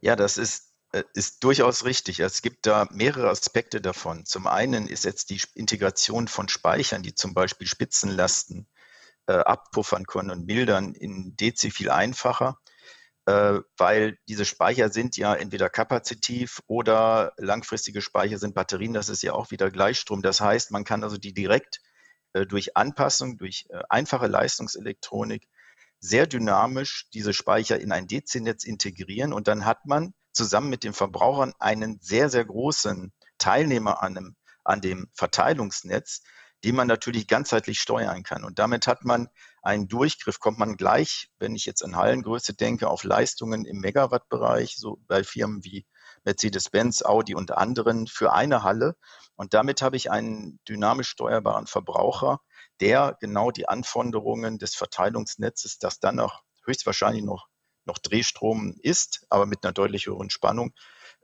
Ja, 0.00 0.16
das 0.16 0.38
ist 0.38 0.65
ist 1.14 1.44
durchaus 1.44 1.84
richtig. 1.84 2.20
Es 2.20 2.42
gibt 2.42 2.66
da 2.66 2.88
mehrere 2.90 3.30
Aspekte 3.30 3.80
davon. 3.80 4.24
Zum 4.24 4.46
einen 4.46 4.86
ist 4.86 5.04
jetzt 5.04 5.30
die 5.30 5.40
Integration 5.54 6.28
von 6.28 6.48
Speichern, 6.48 7.02
die 7.02 7.14
zum 7.14 7.34
Beispiel 7.34 7.66
Spitzenlasten 7.66 8.68
äh, 9.26 9.34
abpuffern 9.34 10.06
können 10.06 10.30
und 10.30 10.46
mildern, 10.46 10.94
in 10.94 11.36
DC 11.36 11.72
viel 11.72 11.90
einfacher, 11.90 12.58
äh, 13.26 13.60
weil 13.76 14.18
diese 14.28 14.44
Speicher 14.44 14.90
sind 14.90 15.16
ja 15.16 15.34
entweder 15.34 15.68
kapazitiv 15.68 16.60
oder 16.66 17.32
langfristige 17.36 18.02
Speicher 18.02 18.38
sind 18.38 18.54
Batterien. 18.54 18.94
Das 18.94 19.08
ist 19.08 19.22
ja 19.22 19.32
auch 19.32 19.50
wieder 19.50 19.70
Gleichstrom. 19.70 20.22
Das 20.22 20.40
heißt, 20.40 20.70
man 20.70 20.84
kann 20.84 21.02
also 21.02 21.16
die 21.16 21.34
direkt 21.34 21.80
äh, 22.32 22.46
durch 22.46 22.76
Anpassung, 22.76 23.38
durch 23.38 23.66
äh, 23.70 23.82
einfache 23.88 24.28
Leistungselektronik 24.28 25.48
sehr 25.98 26.26
dynamisch 26.26 27.08
diese 27.12 27.32
Speicher 27.32 27.80
in 27.80 27.92
ein 27.92 28.06
DC-Netz 28.06 28.64
integrieren 28.64 29.32
und 29.32 29.48
dann 29.48 29.64
hat 29.64 29.86
man 29.86 30.14
zusammen 30.36 30.70
mit 30.70 30.84
den 30.84 30.92
Verbrauchern 30.92 31.52
einen 31.58 31.98
sehr, 32.00 32.30
sehr 32.30 32.44
großen 32.44 33.12
Teilnehmer 33.38 34.02
an 34.02 34.14
dem, 34.14 34.36
an 34.64 34.80
dem 34.80 35.08
Verteilungsnetz, 35.14 36.22
den 36.64 36.74
man 36.74 36.88
natürlich 36.88 37.26
ganzheitlich 37.26 37.80
steuern 37.80 38.22
kann. 38.22 38.44
Und 38.44 38.58
damit 38.58 38.86
hat 38.86 39.04
man 39.04 39.28
einen 39.62 39.88
Durchgriff, 39.88 40.40
kommt 40.40 40.58
man 40.58 40.76
gleich, 40.76 41.30
wenn 41.38 41.54
ich 41.54 41.66
jetzt 41.66 41.84
an 41.84 41.96
Hallengröße 41.96 42.54
denke, 42.54 42.88
auf 42.88 43.04
Leistungen 43.04 43.64
im 43.64 43.78
Megawattbereich, 43.78 44.76
so 44.76 44.98
bei 45.06 45.22
Firmen 45.22 45.64
wie 45.64 45.86
Mercedes-Benz, 46.24 47.02
Audi 47.02 47.34
und 47.34 47.52
anderen 47.52 48.06
für 48.06 48.32
eine 48.32 48.62
Halle. 48.62 48.96
Und 49.36 49.54
damit 49.54 49.82
habe 49.82 49.96
ich 49.96 50.10
einen 50.10 50.58
dynamisch 50.68 51.08
steuerbaren 51.08 51.66
Verbraucher, 51.66 52.40
der 52.80 53.16
genau 53.20 53.50
die 53.50 53.68
Anforderungen 53.68 54.58
des 54.58 54.74
Verteilungsnetzes, 54.74 55.78
das 55.78 56.00
dann 56.00 56.16
noch 56.16 56.42
höchstwahrscheinlich 56.64 57.22
noch, 57.22 57.46
noch 57.86 57.98
Drehstrom 57.98 58.76
ist, 58.82 59.26
aber 59.28 59.46
mit 59.46 59.64
einer 59.64 59.72
deutlich 59.72 60.06
höheren 60.06 60.30
Spannung, 60.30 60.72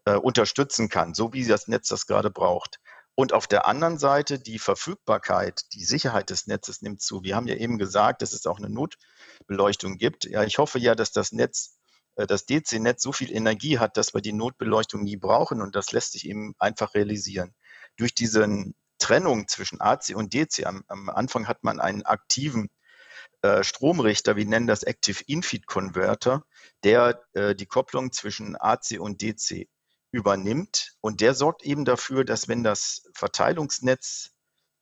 äh, 0.05 0.15
unterstützen 0.15 0.89
kann, 0.89 1.15
so 1.15 1.33
wie 1.33 1.47
das 1.47 1.69
Netz 1.69 1.89
das 1.89 2.07
gerade 2.07 2.31
braucht. 2.31 2.81
Und 3.15 3.33
auf 3.35 3.47
der 3.47 3.67
anderen 3.67 3.99
Seite 3.99 4.39
die 4.39 4.59
Verfügbarkeit, 4.59 5.65
die 5.75 5.85
Sicherheit 5.85 6.31
des 6.31 6.47
Netzes 6.47 6.81
nimmt 6.81 7.03
zu. 7.03 7.23
Wir 7.23 7.37
haben 7.37 7.47
ja 7.47 7.57
eben 7.57 7.79
gesagt, 7.79 8.23
dass 8.23 8.33
es 8.33 8.47
auch 8.47 8.59
eine 8.59 8.71
Notbeleuchtung 8.71 9.99
gibt. 9.99 10.25
Ja, 10.25 10.45
ich 10.45 10.59
hoffe 10.59 10.79
ja, 10.79 10.95
dass 10.95 11.13
das 11.13 11.33
Netz, 11.33 11.77
äh, 12.17 12.27
das 12.27 12.47
DC-Netz 12.47 13.03
so 13.03 13.13
viel 13.13 13.31
Energie 13.31 13.79
hat, 13.79 13.97
dass 13.97 14.15
wir 14.15 14.23
die 14.23 14.33
Notbeleuchtung 14.33 15.03
nie 15.03 15.17
brauchen 15.17 15.61
und 15.61 15.77
das 15.77 15.93
lässt 15.93 16.13
sich 16.13 16.27
eben 16.27 16.55
einfach 16.59 16.95
realisieren. 16.95 17.55
Durch 17.97 18.15
diesen 18.15 18.75
Trennung 18.99 19.49
zwischen 19.49 19.81
AC 19.81 20.15
und 20.15 20.33
DC. 20.33 20.65
Am, 20.65 20.85
am 20.87 21.11
Anfang 21.11 21.49
hat 21.49 21.65
man 21.65 21.81
einen 21.81 22.05
aktiven 22.05 22.71
äh, 23.43 23.65
Stromrichter, 23.65 24.37
wir 24.37 24.47
nennen 24.47 24.69
das 24.69 24.85
Active 24.85 25.23
Infeed 25.27 25.67
Converter, 25.67 26.45
der 26.85 27.23
äh, 27.35 27.55
die 27.55 27.67
Kopplung 27.67 28.13
zwischen 28.13 28.57
AC 28.57 28.99
und 28.99 29.21
DC 29.21 29.69
übernimmt. 30.13 30.93
Und 31.01 31.21
der 31.21 31.35
sorgt 31.35 31.65
eben 31.65 31.85
dafür, 31.85 32.25
dass 32.25 32.47
wenn 32.47 32.63
das 32.63 33.03
Verteilungsnetz 33.15 34.31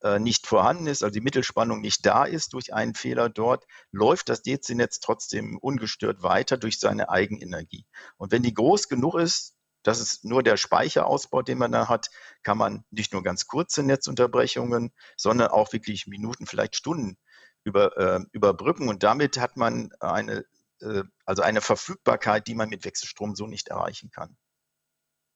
äh, 0.03 0.19
nicht 0.19 0.45
vorhanden 0.45 0.87
ist, 0.87 1.03
also 1.03 1.13
die 1.13 1.21
Mittelspannung 1.21 1.81
nicht 1.81 2.05
da 2.05 2.25
ist 2.25 2.53
durch 2.53 2.73
einen 2.73 2.93
Fehler 2.93 3.29
dort, 3.29 3.65
läuft 3.91 4.29
das 4.29 4.43
DC-Netz 4.43 4.99
trotzdem 4.99 5.57
ungestört 5.57 6.21
weiter 6.21 6.57
durch 6.57 6.79
seine 6.79 7.09
Eigenenergie. 7.09 7.85
Und 8.17 8.31
wenn 8.31 8.43
die 8.43 8.53
groß 8.53 8.89
genug 8.89 9.15
ist, 9.15 9.55
das 9.83 9.99
ist 9.99 10.23
nur 10.23 10.43
der 10.43 10.57
Speicherausbau, 10.57 11.41
den 11.41 11.57
man 11.57 11.71
da 11.71 11.89
hat, 11.89 12.09
kann 12.43 12.59
man 12.59 12.85
nicht 12.91 13.13
nur 13.13 13.23
ganz 13.23 13.47
kurze 13.47 13.81
Netzunterbrechungen, 13.81 14.91
sondern 15.17 15.47
auch 15.47 15.73
wirklich 15.73 16.05
Minuten, 16.05 16.45
vielleicht 16.45 16.75
Stunden 16.75 17.17
über, 17.63 17.97
äh, 17.97 18.19
überbrücken. 18.31 18.89
Und 18.89 19.03
damit 19.03 19.39
hat 19.39 19.57
man 19.57 19.91
eine, 19.99 20.45
äh, 20.81 21.03
also 21.25 21.41
eine 21.41 21.61
Verfügbarkeit, 21.61 22.47
die 22.47 22.55
man 22.55 22.69
mit 22.69 22.85
Wechselstrom 22.85 23.35
so 23.35 23.47
nicht 23.47 23.69
erreichen 23.69 24.11
kann. 24.11 24.35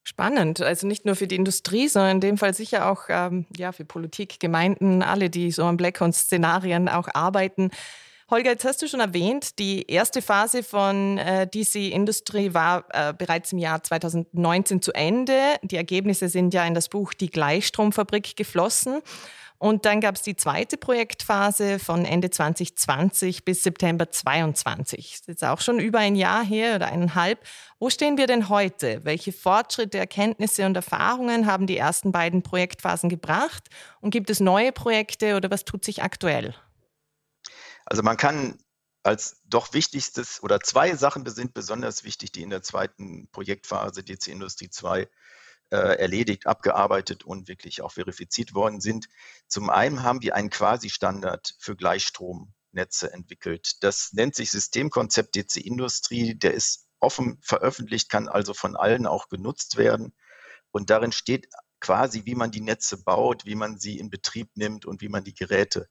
Spannend, 0.08 0.62
also 0.62 0.86
nicht 0.86 1.04
nur 1.04 1.16
für 1.16 1.26
die 1.26 1.34
Industrie, 1.34 1.88
sondern 1.88 2.18
in 2.18 2.20
dem 2.20 2.38
Fall 2.38 2.54
sicher 2.54 2.88
auch 2.88 3.06
ähm, 3.08 3.44
ja, 3.56 3.72
für 3.72 3.84
Politik, 3.84 4.38
Gemeinden, 4.38 5.02
alle, 5.02 5.30
die 5.30 5.50
so 5.50 5.64
an 5.64 5.76
Blackhorn-Szenarien 5.76 6.88
auch 6.88 7.08
arbeiten. 7.12 7.72
Holger, 8.30 8.50
jetzt 8.50 8.64
hast 8.64 8.82
du 8.82 8.88
schon 8.88 8.98
erwähnt, 8.98 9.58
die 9.60 9.82
erste 9.88 10.20
Phase 10.20 10.64
von 10.64 11.18
äh, 11.18 11.46
DC 11.46 11.92
Industry 11.92 12.54
war 12.54 12.84
äh, 12.90 13.14
bereits 13.14 13.52
im 13.52 13.58
Jahr 13.58 13.82
2019 13.82 14.82
zu 14.82 14.92
Ende. 14.92 15.56
Die 15.62 15.76
Ergebnisse 15.76 16.28
sind 16.28 16.52
ja 16.52 16.64
in 16.64 16.74
das 16.74 16.88
Buch 16.88 17.12
Die 17.14 17.30
Gleichstromfabrik 17.30 18.36
geflossen. 18.36 19.00
Und 19.58 19.84
dann 19.84 20.00
gab 20.00 20.16
es 20.16 20.22
die 20.22 20.36
zweite 20.36 20.76
Projektphase 20.76 21.78
von 21.78 22.04
Ende 22.04 22.30
2020 22.30 23.44
bis 23.44 23.62
September 23.62 24.10
2022. 24.10 25.10
Das 25.10 25.20
ist 25.20 25.28
jetzt 25.28 25.44
auch 25.44 25.60
schon 25.60 25.78
über 25.78 25.98
ein 25.98 26.16
Jahr 26.16 26.44
her 26.44 26.76
oder 26.76 26.86
eineinhalb. 26.86 27.44
Wo 27.78 27.88
stehen 27.88 28.18
wir 28.18 28.26
denn 28.26 28.48
heute? 28.48 29.04
Welche 29.04 29.32
Fortschritte, 29.32 29.98
Erkenntnisse 29.98 30.66
und 30.66 30.76
Erfahrungen 30.76 31.46
haben 31.46 31.66
die 31.66 31.76
ersten 31.76 32.12
beiden 32.12 32.42
Projektphasen 32.42 33.08
gebracht? 33.08 33.68
Und 34.00 34.10
gibt 34.10 34.30
es 34.30 34.40
neue 34.40 34.72
Projekte 34.72 35.36
oder 35.36 35.50
was 35.50 35.64
tut 35.64 35.84
sich 35.84 36.02
aktuell? 36.02 36.54
Also 37.86 38.02
man 38.02 38.16
kann 38.16 38.58
als 39.06 39.40
doch 39.44 39.72
wichtigstes 39.72 40.42
oder 40.42 40.60
zwei 40.60 40.96
Sachen 40.96 41.24
sind 41.26 41.54
besonders 41.54 42.02
wichtig, 42.02 42.32
die 42.32 42.42
in 42.42 42.50
der 42.50 42.62
zweiten 42.62 43.28
Projektphase 43.30 44.02
DC 44.02 44.28
Industrie 44.28 44.68
2 44.68 45.08
äh, 45.70 45.76
erledigt, 45.76 46.46
abgearbeitet 46.46 47.24
und 47.24 47.48
wirklich 47.48 47.82
auch 47.82 47.92
verifiziert 47.92 48.54
worden 48.54 48.80
sind. 48.80 49.08
Zum 49.48 49.70
einen 49.70 50.02
haben 50.02 50.22
wir 50.22 50.34
einen 50.34 50.50
Quasi-Standard 50.50 51.54
für 51.58 51.76
Gleichstromnetze 51.76 53.12
entwickelt. 53.12 53.82
Das 53.82 54.12
nennt 54.12 54.34
sich 54.34 54.50
Systemkonzept 54.50 55.34
DC 55.34 55.56
Industrie. 55.56 56.34
Der 56.34 56.54
ist 56.54 56.86
offen 57.00 57.38
veröffentlicht, 57.42 58.08
kann 58.08 58.28
also 58.28 58.54
von 58.54 58.76
allen 58.76 59.06
auch 59.06 59.28
genutzt 59.28 59.76
werden. 59.76 60.14
Und 60.70 60.90
darin 60.90 61.12
steht 61.12 61.48
quasi, 61.80 62.24
wie 62.24 62.34
man 62.34 62.50
die 62.50 62.60
Netze 62.60 63.02
baut, 63.02 63.44
wie 63.44 63.54
man 63.54 63.78
sie 63.78 63.98
in 63.98 64.10
Betrieb 64.10 64.50
nimmt 64.56 64.86
und 64.86 65.00
wie 65.00 65.08
man 65.08 65.24
die 65.24 65.34
Geräte 65.34 65.88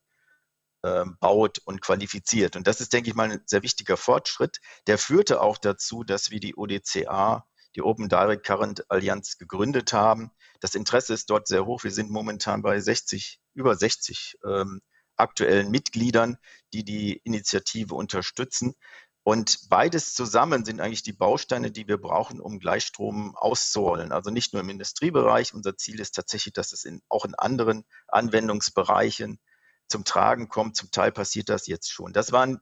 ähm, 0.84 1.18
baut 1.20 1.60
und 1.66 1.82
qualifiziert. 1.82 2.56
Und 2.56 2.68
das 2.68 2.82
ist, 2.82 2.94
denke 2.94 3.10
ich 3.10 3.16
mal, 3.16 3.32
ein 3.32 3.42
sehr 3.46 3.64
wichtiger 3.64 3.98
Fortschritt. 3.98 4.60
Der 4.88 4.98
führte 4.98 5.42
auch 5.42 5.58
dazu, 5.58 6.04
dass 6.04 6.32
wir 6.32 6.40
die 6.40 6.56
ODCA, 6.56 7.46
die 7.76 7.82
Open 7.82 8.10
Direct 8.10 8.46
Current 8.46 8.90
Allianz, 8.90 9.38
gegründet 9.38 9.94
haben. 9.94 10.32
Das 10.60 10.76
Interesse 10.76 11.14
ist 11.14 11.30
dort 11.30 11.48
sehr 11.48 11.66
hoch. 11.66 11.84
Wir 11.84 11.92
sind 11.92 12.10
momentan 12.10 12.62
bei 12.62 12.80
60, 12.80 13.40
über 13.54 13.76
60 13.76 14.38
ähm, 14.46 14.82
aktuellen 15.18 15.72
Mitgliedern, 15.72 16.38
die 16.74 16.84
die 16.84 17.18
Initiative 17.24 17.96
unterstützen. 17.96 18.76
Und 19.24 19.70
beides 19.70 20.14
zusammen 20.14 20.66
sind 20.66 20.80
eigentlich 20.80 21.02
die 21.02 21.14
Bausteine, 21.14 21.72
die 21.72 21.88
wir 21.88 21.98
brauchen, 21.98 22.40
um 22.40 22.60
Gleichstrom 22.60 23.36
auszurollen. 23.36 24.12
Also 24.12 24.30
nicht 24.30 24.54
nur 24.54 24.62
im 24.62 24.70
Industriebereich. 24.70 25.54
Unser 25.54 25.78
Ziel 25.78 26.00
ist 26.00 26.12
tatsächlich, 26.12 26.54
dass 26.54 26.74
es 26.74 26.86
in, 26.86 27.02
auch 27.10 27.26
in 27.26 27.34
anderen 27.34 27.86
Anwendungsbereichen 28.08 29.40
zum 29.88 30.04
Tragen 30.04 30.48
kommt. 30.48 30.76
Zum 30.76 30.92
Teil 30.92 31.12
passiert 31.12 31.50
das 31.50 31.66
jetzt 31.66 31.92
schon. 31.92 32.14
Das 32.14 32.32
waren 32.32 32.60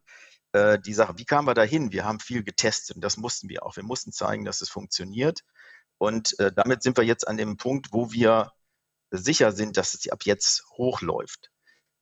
äh, 0.54 0.80
die 0.80 0.94
Sachen. 0.94 1.18
Wie 1.18 1.26
kamen 1.26 1.48
wir 1.48 1.54
dahin? 1.54 1.92
Wir 1.92 2.06
haben 2.06 2.20
viel 2.20 2.44
getestet 2.44 2.96
und 2.96 3.04
das 3.04 3.18
mussten 3.18 3.50
wir 3.50 3.66
auch. 3.66 3.76
Wir 3.76 3.84
mussten 3.84 4.12
zeigen, 4.12 4.46
dass 4.46 4.62
es 4.62 4.70
funktioniert. 4.70 5.42
Und 5.98 6.40
äh, 6.40 6.52
damit 6.52 6.84
sind 6.84 6.98
wir 6.98 7.04
jetzt 7.04 7.28
an 7.28 7.38
dem 7.38 7.58
Punkt, 7.58 7.90
wo 7.92 8.12
wir 8.12 8.52
sicher 9.12 9.52
sind, 9.52 9.78
dass 9.78 9.94
es 9.94 10.10
ab 10.10 10.24
jetzt 10.26 10.64
hochläuft. 10.78 11.52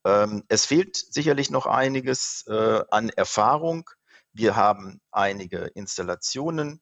Ähm, 0.05 0.43
es 0.47 0.65
fehlt 0.65 0.95
sicherlich 0.95 1.49
noch 1.49 1.65
einiges 1.65 2.45
äh, 2.47 2.83
an 2.89 3.09
Erfahrung. 3.09 3.89
Wir 4.33 4.55
haben 4.55 5.01
einige 5.11 5.65
Installationen 5.75 6.81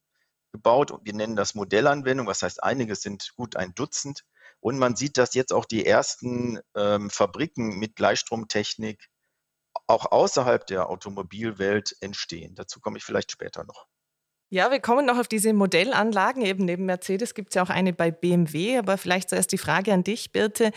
gebaut 0.52 0.92
und 0.92 1.06
wir 1.06 1.14
nennen 1.14 1.36
das 1.36 1.56
Modellanwendung. 1.56 2.28
Was 2.28 2.44
heißt, 2.44 2.64
einige 2.64 2.96
sind 2.96 3.32
gut 3.36 3.56
ein 3.56 3.74
Dutzend. 3.76 4.24
Und 4.62 4.78
man 4.78 4.96
sieht, 4.96 5.18
dass 5.18 5.34
jetzt 5.34 5.54
auch 5.54 5.66
die 5.66 5.86
ersten 5.86 6.60
ähm, 6.76 7.10
Fabriken 7.10 7.80
mit 7.80 7.96
Gleichstromtechnik 7.96 9.10
auch 9.90 10.12
außerhalb 10.12 10.66
der 10.68 10.90
Automobilwelt 10.90 11.96
entstehen. 12.00 12.56
Dazu 12.56 12.80
komme 12.80 12.98
ich 12.98 13.04
vielleicht 13.04 13.32
später 13.32 13.64
noch. 13.64 13.88
Ja, 14.52 14.72
wir 14.72 14.80
kommen 14.80 15.06
noch 15.06 15.18
auf 15.18 15.28
diese 15.28 15.54
Modellanlagen. 15.54 16.44
Eben 16.44 16.66
neben 16.66 16.86
Mercedes 16.86 17.34
gibt 17.34 17.50
es 17.50 17.56
ja 17.56 17.64
auch 17.64 17.70
eine 17.70 17.94
bei 17.94 18.12
BMW. 18.12 18.78
Aber 18.78 18.98
vielleicht 18.98 19.30
zuerst 19.30 19.52
die 19.52 19.58
Frage 19.58 19.94
an 19.94 20.04
dich, 20.04 20.32
Birte. 20.32 20.72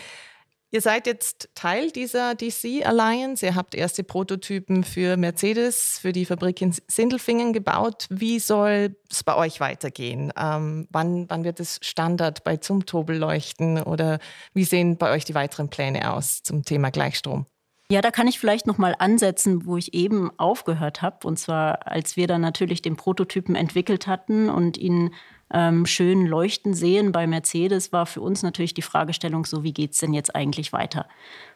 Ihr 0.71 0.81
seid 0.81 1.05
jetzt 1.05 1.49
Teil 1.53 1.91
dieser 1.91 2.33
DC 2.33 2.83
Alliance. 2.83 3.45
Ihr 3.45 3.53
habt 3.53 3.75
erste 3.75 4.03
Prototypen 4.03 4.83
für 4.83 5.17
Mercedes, 5.17 5.99
für 5.99 6.11
die 6.11 6.25
Fabrik 6.25 6.61
in 6.61 6.75
Sindelfingen 6.87 7.53
gebaut. 7.53 8.07
Wie 8.09 8.39
soll 8.39 8.95
es 9.11 9.23
bei 9.23 9.35
euch 9.35 9.59
weitergehen? 9.59 10.33
Ähm, 10.35 10.87
wann, 10.89 11.29
wann 11.29 11.43
wird 11.43 11.59
es 11.59 11.77
Standard 11.83 12.43
bei 12.43 12.57
Zumtobelleuchten 12.57 13.83
oder 13.83 14.17
wie 14.55 14.63
sehen 14.63 14.97
bei 14.97 15.11
euch 15.11 15.25
die 15.25 15.35
weiteren 15.35 15.69
Pläne 15.69 16.11
aus 16.11 16.41
zum 16.41 16.63
Thema 16.63 16.89
Gleichstrom? 16.89 17.45
Ja, 17.93 18.01
da 18.01 18.09
kann 18.09 18.27
ich 18.27 18.39
vielleicht 18.39 18.65
noch 18.65 18.79
mal 18.79 18.95
ansetzen, 18.97 19.67
wo 19.67 19.77
ich 19.77 19.93
eben 19.93 20.31
aufgehört 20.39 21.03
habe. 21.03 21.27
Und 21.27 21.37
zwar, 21.37 21.85
als 21.85 22.17
wir 22.17 22.25
dann 22.25 22.41
natürlich 22.41 22.81
den 22.81 22.95
Prototypen 22.95 23.53
entwickelt 23.53 24.07
hatten 24.07 24.49
und 24.49 24.77
ihn 24.79 25.13
ähm, 25.53 25.85
schön 25.85 26.25
leuchten 26.25 26.73
sehen 26.73 27.11
bei 27.11 27.27
Mercedes, 27.27 27.93
war 27.93 28.07
für 28.07 28.21
uns 28.21 28.41
natürlich 28.41 28.73
die 28.73 28.81
Fragestellung, 28.81 29.45
so 29.45 29.63
wie 29.63 29.73
geht 29.73 29.91
es 29.91 29.99
denn 29.99 30.11
jetzt 30.11 30.35
eigentlich 30.35 30.73
weiter? 30.73 31.05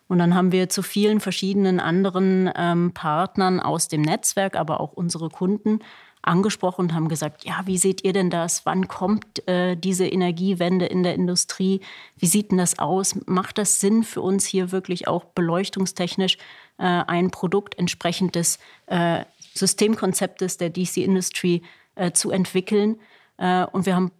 Und 0.07 0.19
dann 0.19 0.35
haben 0.35 0.51
wir 0.51 0.69
zu 0.69 0.83
vielen 0.83 1.21
verschiedenen 1.21 1.79
anderen 1.79 2.51
ähm, 2.55 2.91
Partnern 2.93 3.59
aus 3.59 3.87
dem 3.87 4.03
Netzwerk, 4.03 4.55
aber 4.55 4.79
auch 4.79 4.93
unsere 4.93 5.29
Kunden 5.29 5.79
angesprochen 6.27 6.81
und 6.81 6.93
haben 6.93 7.07
gesagt, 7.07 7.45
ja, 7.45 7.61
wie 7.65 7.77
seht 7.77 8.03
ihr 8.03 8.13
denn 8.13 8.29
das? 8.29 8.65
Wann 8.65 8.87
kommt 8.87 9.47
äh, 9.47 9.75
diese 9.75 10.05
Energiewende 10.07 10.85
in 10.85 11.03
der 11.03 11.15
Industrie? 11.15 11.81
Wie 12.17 12.27
sieht 12.27 12.51
denn 12.51 12.57
das 12.57 12.79
aus? 12.79 13.15
Macht 13.25 13.57
das 13.57 13.79
Sinn 13.79 14.03
für 14.03 14.21
uns 14.21 14.45
hier 14.45 14.71
wirklich 14.71 15.07
auch 15.07 15.25
beleuchtungstechnisch 15.25 16.37
äh, 16.77 16.83
ein 16.83 17.31
Produkt 17.31 17.77
entsprechend 17.77 18.35
des 18.35 18.59
äh, 18.87 19.25
Systemkonzeptes 19.53 20.57
der 20.57 20.69
DC 20.69 20.97
Industry 20.97 21.63
äh, 21.95 22.11
zu 22.11 22.31
entwickeln? 22.31 22.99
Äh, 23.37 23.65
und 23.65 23.85
wir 23.85 23.95
haben 23.95 24.11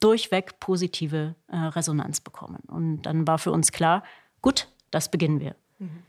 durchweg 0.00 0.58
positive 0.58 1.34
äh, 1.48 1.56
Resonanz 1.56 2.20
bekommen. 2.20 2.62
Und 2.66 3.02
dann 3.02 3.26
war 3.26 3.38
für 3.38 3.52
uns 3.52 3.72
klar, 3.72 4.02
gut, 4.40 4.68
das 4.90 5.10
beginnen 5.10 5.40
wir. 5.40 5.54
Mhm. 5.78 6.02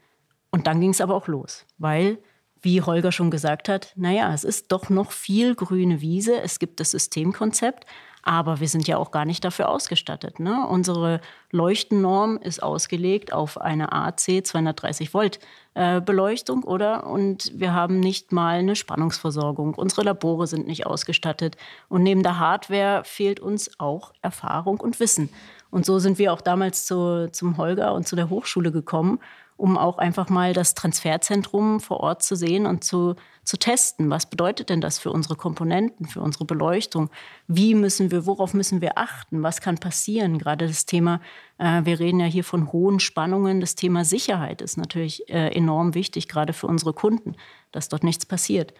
Und 0.51 0.67
dann 0.67 0.81
ging 0.81 0.89
es 0.89 1.01
aber 1.01 1.15
auch 1.15 1.27
los, 1.27 1.65
weil 1.77 2.17
wie 2.63 2.81
Holger 2.81 3.11
schon 3.11 3.29
gesagt 3.29 3.69
hat, 3.69 3.93
naja, 3.95 4.33
es 4.33 4.43
ist 4.43 4.71
doch 4.71 4.89
noch 4.89 5.11
viel 5.11 5.53
grüne 5.53 6.01
Wiese. 6.01 6.41
Es 6.41 6.59
gibt 6.59 6.79
das 6.79 6.91
Systemkonzept, 6.91 7.85
aber 8.23 8.61
wir 8.61 8.69
sind 8.69 8.87
ja 8.87 8.97
auch 8.97 9.11
gar 9.11 9.25
nicht 9.25 9.43
dafür 9.43 9.67
ausgestattet. 9.67 10.39
Ne? 10.39 10.65
Unsere 10.65 11.19
Leuchtennorm 11.51 12.37
ist 12.37 12.63
ausgelegt 12.63 13.33
auf 13.33 13.59
eine 13.59 13.91
AC 13.91 14.45
230 14.45 15.13
Volt 15.13 15.39
äh, 15.73 15.99
Beleuchtung, 15.99 16.63
oder? 16.63 17.05
Und 17.05 17.51
wir 17.53 17.73
haben 17.73 17.99
nicht 17.99 18.31
mal 18.31 18.59
eine 18.59 18.77
Spannungsversorgung. 18.77 19.73
Unsere 19.73 20.03
Labore 20.03 20.47
sind 20.47 20.65
nicht 20.65 20.85
ausgestattet. 20.85 21.57
Und 21.89 22.03
neben 22.03 22.23
der 22.23 22.39
Hardware 22.39 23.03
fehlt 23.03 23.41
uns 23.41 23.77
auch 23.77 24.13
Erfahrung 24.21 24.79
und 24.79 25.01
Wissen. 25.01 25.27
Und 25.69 25.85
so 25.85 25.99
sind 25.99 26.17
wir 26.17 26.31
auch 26.31 26.41
damals 26.41 26.85
zu, 26.85 27.29
zum 27.31 27.57
Holger 27.57 27.93
und 27.93 28.07
zu 28.07 28.15
der 28.15 28.29
Hochschule 28.29 28.71
gekommen 28.71 29.19
um 29.57 29.77
auch 29.77 29.97
einfach 29.97 30.29
mal 30.29 30.53
das 30.53 30.73
Transferzentrum 30.73 31.79
vor 31.79 31.99
Ort 31.99 32.23
zu 32.23 32.35
sehen 32.35 32.65
und 32.65 32.83
zu, 32.83 33.15
zu 33.43 33.57
testen. 33.57 34.09
Was 34.09 34.29
bedeutet 34.29 34.69
denn 34.69 34.81
das 34.81 34.99
für 34.99 35.11
unsere 35.11 35.35
Komponenten, 35.35 36.07
für 36.07 36.21
unsere 36.21 36.45
Beleuchtung? 36.45 37.09
Wie 37.47 37.75
müssen 37.75 38.11
wir, 38.11 38.25
worauf 38.25 38.53
müssen 38.53 38.81
wir 38.81 38.97
achten? 38.97 39.43
Was 39.43 39.61
kann 39.61 39.77
passieren? 39.77 40.37
Gerade 40.37 40.67
das 40.67 40.85
Thema, 40.85 41.21
äh, 41.57 41.81
wir 41.83 41.99
reden 41.99 42.19
ja 42.19 42.25
hier 42.25 42.43
von 42.43 42.71
hohen 42.71 42.99
Spannungen. 42.99 43.61
Das 43.61 43.75
Thema 43.75 44.05
Sicherheit 44.05 44.61
ist 44.61 44.77
natürlich 44.77 45.29
äh, 45.29 45.49
enorm 45.55 45.93
wichtig, 45.93 46.27
gerade 46.27 46.53
für 46.53 46.67
unsere 46.67 46.93
Kunden, 46.93 47.35
dass 47.71 47.89
dort 47.89 48.03
nichts 48.03 48.25
passiert. 48.25 48.73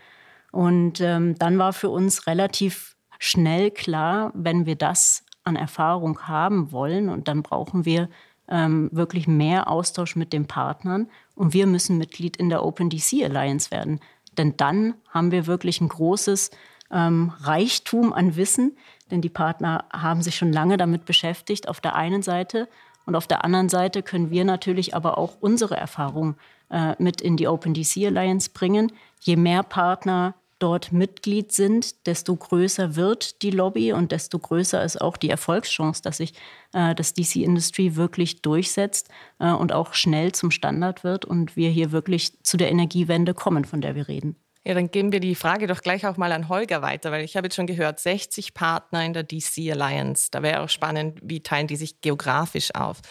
Und 0.52 1.02
ähm, 1.02 1.36
dann 1.40 1.58
war 1.58 1.74
für 1.74 1.90
uns 1.90 2.28
relativ 2.28 2.96
schnell 3.20 3.72
klar, 3.72 4.32
wenn 4.36 4.66
wir 4.66 4.76
das 4.76 5.24
an 5.44 5.56
Erfahrung 5.56 6.20
haben 6.28 6.72
wollen 6.72 7.10
und 7.10 7.28
dann 7.28 7.44
brauchen 7.44 7.86
wir 7.86 8.10
ähm, 8.50 8.90
wirklich 8.92 9.28
mehr 9.28 9.68
Austausch 9.68 10.16
mit 10.16 10.34
den 10.34 10.48
Partnern 10.48 11.10
und 11.36 11.54
wir 11.54 11.68
müssen 11.68 11.98
Mitglied 11.98 12.38
in 12.38 12.50
der 12.50 12.64
OpenDC 12.64 13.24
Alliance 13.24 13.72
werden. 13.72 14.00
Denn 14.38 14.58
dann 14.58 14.96
haben 15.10 15.32
wir 15.32 15.48
wirklich 15.48 15.82
ein 15.82 15.90
großes 15.90 16.52
ähm, 16.92 17.32
Reichtum 17.42 18.14
an 18.14 18.36
Wissen, 18.36 18.78
denn 19.12 19.22
die 19.22 19.30
Partner 19.30 19.86
haben 19.92 20.22
sich 20.22 20.36
schon 20.36 20.52
lange 20.52 20.78
damit 20.78 21.06
beschäftigt, 21.06 21.68
auf 21.68 21.82
der 21.82 21.96
einen 21.96 22.22
Seite. 22.22 22.68
Und 23.06 23.16
auf 23.16 23.28
der 23.28 23.44
anderen 23.44 23.70
Seite 23.70 24.02
können 24.02 24.30
wir 24.30 24.46
natürlich 24.46 24.96
aber 24.96 25.18
auch 25.18 25.38
unsere 25.40 25.76
Erfahrung 25.76 26.36
äh, 26.70 26.96
mit 27.00 27.22
in 27.22 27.38
die 27.38 27.48
OpenDC 27.48 28.06
Alliance 28.06 28.50
bringen. 28.54 28.92
Je 29.20 29.36
mehr 29.36 29.64
Partner 29.64 30.36
dort 30.64 30.94
Mitglied 30.94 31.52
sind, 31.52 32.08
desto 32.08 32.34
größer 32.38 32.96
wird 32.96 33.42
die 33.42 33.52
Lobby 33.52 33.92
und 33.92 34.14
desto 34.14 34.40
größer 34.40 34.82
ist 34.82 35.02
auch 35.02 35.18
die 35.18 35.30
Erfolgschance, 35.30 36.02
dass 36.02 36.18
sich 36.18 36.34
äh, 36.72 36.96
das 36.96 37.14
DC 37.14 37.36
Industry 37.36 37.98
wirklich 37.98 38.42
durchsetzt 38.42 39.10
äh, 39.40 39.52
und 39.52 39.74
auch 39.74 39.94
schnell 39.94 40.32
zum 40.32 40.52
Standard 40.52 41.04
wird 41.04 41.26
und 41.26 41.58
wir 41.58 41.70
hier 41.70 41.92
wirklich 41.92 42.42
zu 42.44 42.56
der 42.56 42.72
Energiewende 42.72 43.34
kommen, 43.34 43.66
von 43.66 43.82
der 43.82 43.96
wir 43.96 44.08
reden. 44.08 44.38
Ja, 44.66 44.74
dann 44.74 44.90
geben 44.92 45.12
wir 45.12 45.20
die 45.20 45.36
Frage 45.36 45.68
doch 45.68 45.82
gleich 45.82 46.08
auch 46.08 46.16
mal 46.16 46.32
an 46.32 46.48
Holger 46.48 46.82
weiter, 46.82 47.12
weil 47.12 47.26
ich 47.26 47.36
habe 47.36 47.48
jetzt 47.48 47.56
schon 47.56 47.68
gehört, 47.68 48.00
60 48.00 48.54
Partner 48.54 49.04
in 49.04 49.12
der 49.12 49.24
DC 49.24 49.70
Alliance. 49.72 50.30
Da 50.32 50.42
wäre 50.42 50.62
auch 50.62 50.70
spannend, 50.70 51.20
wie 51.22 51.44
teilen 51.44 51.68
die 51.68 51.76
sich 51.76 52.00
geografisch 52.00 52.74
auf. 52.74 53.02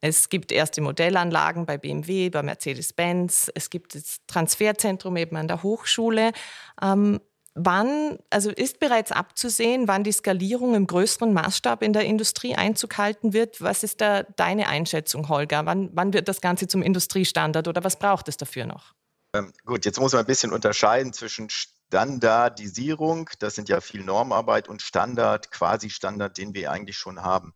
Es 0.00 0.30
gibt 0.30 0.50
erste 0.50 0.80
Modellanlagen 0.80 1.66
bei 1.66 1.76
BMW, 1.76 2.30
bei 2.30 2.42
Mercedes-Benz. 2.42 3.50
Es 3.54 3.68
gibt 3.68 3.94
das 3.94 4.20
Transferzentrum 4.26 5.16
eben 5.16 5.36
an 5.36 5.46
der 5.46 5.62
Hochschule. 5.62 6.32
Ähm, 6.80 7.20
wann, 7.54 8.18
also 8.30 8.50
ist 8.50 8.80
bereits 8.80 9.12
abzusehen, 9.12 9.86
wann 9.88 10.04
die 10.04 10.12
Skalierung 10.12 10.74
im 10.74 10.86
größeren 10.86 11.34
Maßstab 11.34 11.82
in 11.82 11.92
der 11.92 12.06
Industrie 12.06 12.54
Einzug 12.54 12.96
halten 12.96 13.34
wird? 13.34 13.60
Was 13.60 13.82
ist 13.82 14.00
da 14.00 14.22
deine 14.22 14.68
Einschätzung, 14.68 15.28
Holger? 15.28 15.66
Wann, 15.66 15.90
wann 15.92 16.14
wird 16.14 16.28
das 16.28 16.40
Ganze 16.40 16.66
zum 16.66 16.80
Industriestandard 16.80 17.68
oder 17.68 17.84
was 17.84 17.98
braucht 17.98 18.28
es 18.28 18.38
dafür 18.38 18.64
noch? 18.64 18.94
Ähm, 19.34 19.52
gut, 19.64 19.84
jetzt 19.84 19.98
muss 19.98 20.12
man 20.12 20.20
ein 20.20 20.26
bisschen 20.26 20.52
unterscheiden 20.52 21.12
zwischen 21.12 21.50
Standardisierung, 21.50 23.28
das 23.40 23.56
sind 23.56 23.68
ja 23.68 23.80
viel 23.80 24.04
Normarbeit, 24.04 24.68
und 24.68 24.80
Standard, 24.80 25.50
quasi 25.50 25.90
Standard, 25.90 26.38
den 26.38 26.54
wir 26.54 26.70
eigentlich 26.70 26.96
schon 26.96 27.20
haben. 27.22 27.52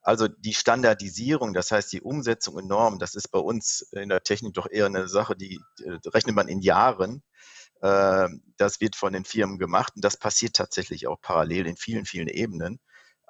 Also 0.00 0.28
die 0.28 0.54
Standardisierung, 0.54 1.52
das 1.52 1.70
heißt 1.72 1.92
die 1.92 2.00
Umsetzung 2.00 2.58
in 2.58 2.66
Normen, 2.68 2.98
das 2.98 3.14
ist 3.14 3.30
bei 3.30 3.38
uns 3.38 3.82
in 3.92 4.08
der 4.08 4.22
Technik 4.22 4.54
doch 4.54 4.66
eher 4.70 4.86
eine 4.86 5.08
Sache, 5.08 5.36
die 5.36 5.60
äh, 5.84 5.98
rechnet 6.08 6.34
man 6.34 6.48
in 6.48 6.60
Jahren. 6.60 7.22
Äh, 7.82 8.28
das 8.56 8.80
wird 8.80 8.96
von 8.96 9.12
den 9.12 9.26
Firmen 9.26 9.58
gemacht 9.58 9.92
und 9.96 10.04
das 10.04 10.16
passiert 10.16 10.56
tatsächlich 10.56 11.06
auch 11.06 11.20
parallel 11.20 11.66
in 11.66 11.76
vielen, 11.76 12.06
vielen 12.06 12.28
Ebenen. 12.28 12.80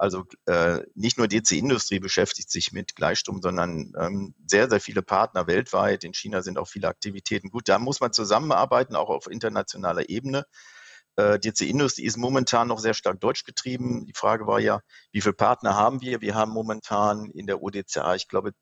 Also 0.01 0.25
äh, 0.47 0.79
nicht 0.95 1.19
nur 1.19 1.27
DC-Industrie 1.27 1.99
beschäftigt 1.99 2.49
sich 2.49 2.71
mit 2.71 2.95
Gleichstrom, 2.95 3.39
sondern 3.39 3.93
ähm, 3.99 4.33
sehr, 4.47 4.67
sehr 4.67 4.81
viele 4.81 5.03
Partner 5.03 5.45
weltweit. 5.45 6.03
In 6.03 6.15
China 6.15 6.41
sind 6.41 6.57
auch 6.57 6.67
viele 6.67 6.87
Aktivitäten. 6.87 7.51
Gut, 7.51 7.69
da 7.69 7.77
muss 7.77 7.99
man 7.99 8.11
zusammenarbeiten, 8.11 8.95
auch 8.95 9.09
auf 9.09 9.27
internationaler 9.29 10.09
Ebene. 10.09 10.47
Äh, 11.17 11.37
DC-Industrie 11.37 12.03
ist 12.03 12.17
momentan 12.17 12.69
noch 12.69 12.79
sehr 12.79 12.95
stark 12.95 13.19
deutsch 13.19 13.43
getrieben. 13.43 14.07
Die 14.07 14.15
Frage 14.15 14.47
war 14.47 14.59
ja, 14.59 14.81
wie 15.11 15.21
viele 15.21 15.33
Partner 15.33 15.75
haben 15.75 16.01
wir? 16.01 16.19
Wir 16.19 16.33
haben 16.33 16.51
momentan 16.51 17.29
in 17.29 17.45
der 17.45 17.61
UDCA, 17.61 18.15
ich 18.15 18.27
glaube, 18.27 18.53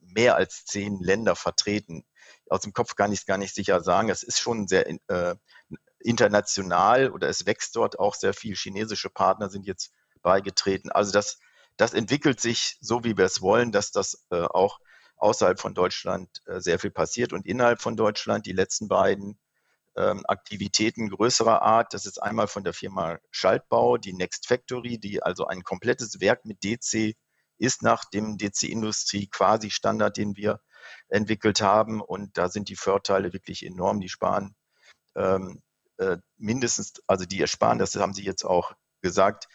mehr 0.00 0.34
als 0.34 0.64
zehn 0.64 0.98
Länder 0.98 1.36
vertreten. 1.36 2.02
Aus 2.48 2.62
dem 2.62 2.72
Kopf 2.72 2.96
kann 2.96 3.12
ich 3.12 3.20
es 3.20 3.26
gar 3.26 3.38
nicht 3.38 3.54
sicher 3.54 3.84
sagen. 3.84 4.08
Es 4.08 4.24
ist 4.24 4.40
schon 4.40 4.66
sehr 4.66 4.88
äh, 4.88 5.36
international 6.00 7.12
oder 7.12 7.28
es 7.28 7.46
wächst 7.46 7.76
dort 7.76 8.00
auch 8.00 8.16
sehr 8.16 8.34
viel. 8.34 8.56
Chinesische 8.56 9.10
Partner 9.10 9.48
sind 9.48 9.64
jetzt 9.64 9.92
beigetreten. 10.22 10.90
Also 10.90 11.12
das, 11.12 11.38
das 11.76 11.94
entwickelt 11.94 12.40
sich 12.40 12.78
so, 12.80 13.04
wie 13.04 13.16
wir 13.16 13.24
es 13.24 13.42
wollen, 13.42 13.72
dass 13.72 13.92
das 13.92 14.24
äh, 14.30 14.42
auch 14.42 14.80
außerhalb 15.16 15.60
von 15.60 15.74
Deutschland 15.74 16.28
äh, 16.46 16.60
sehr 16.60 16.78
viel 16.78 16.90
passiert 16.90 17.32
und 17.32 17.46
innerhalb 17.46 17.80
von 17.80 17.96
Deutschland 17.96 18.46
die 18.46 18.52
letzten 18.52 18.88
beiden 18.88 19.38
ähm, 19.96 20.24
Aktivitäten 20.26 21.10
größerer 21.10 21.62
Art. 21.62 21.94
Das 21.94 22.06
ist 22.06 22.22
einmal 22.22 22.48
von 22.48 22.64
der 22.64 22.72
Firma 22.72 23.18
Schaltbau, 23.30 23.98
die 23.98 24.12
Next 24.12 24.46
Factory, 24.46 24.98
die 24.98 25.22
also 25.22 25.46
ein 25.46 25.62
komplettes 25.62 26.20
Werk 26.20 26.44
mit 26.44 26.64
DC 26.64 27.14
ist 27.58 27.82
nach 27.82 28.04
dem 28.06 28.38
DC-Industrie 28.38 29.28
quasi 29.28 29.70
Standard, 29.70 30.16
den 30.16 30.36
wir 30.36 30.60
entwickelt 31.08 31.60
haben. 31.60 32.00
Und 32.00 32.36
da 32.36 32.48
sind 32.48 32.68
die 32.68 32.76
Vorteile 32.76 33.32
wirklich 33.32 33.64
enorm. 33.64 34.00
Die 34.00 34.08
sparen 34.08 34.56
ähm, 35.14 35.62
äh, 35.98 36.16
mindestens, 36.36 36.94
also 37.06 37.24
die 37.24 37.40
ersparen, 37.40 37.78
das 37.78 37.94
haben 37.94 38.14
Sie 38.14 38.24
jetzt 38.24 38.44
auch 38.44 38.72
gesagt, 39.02 39.48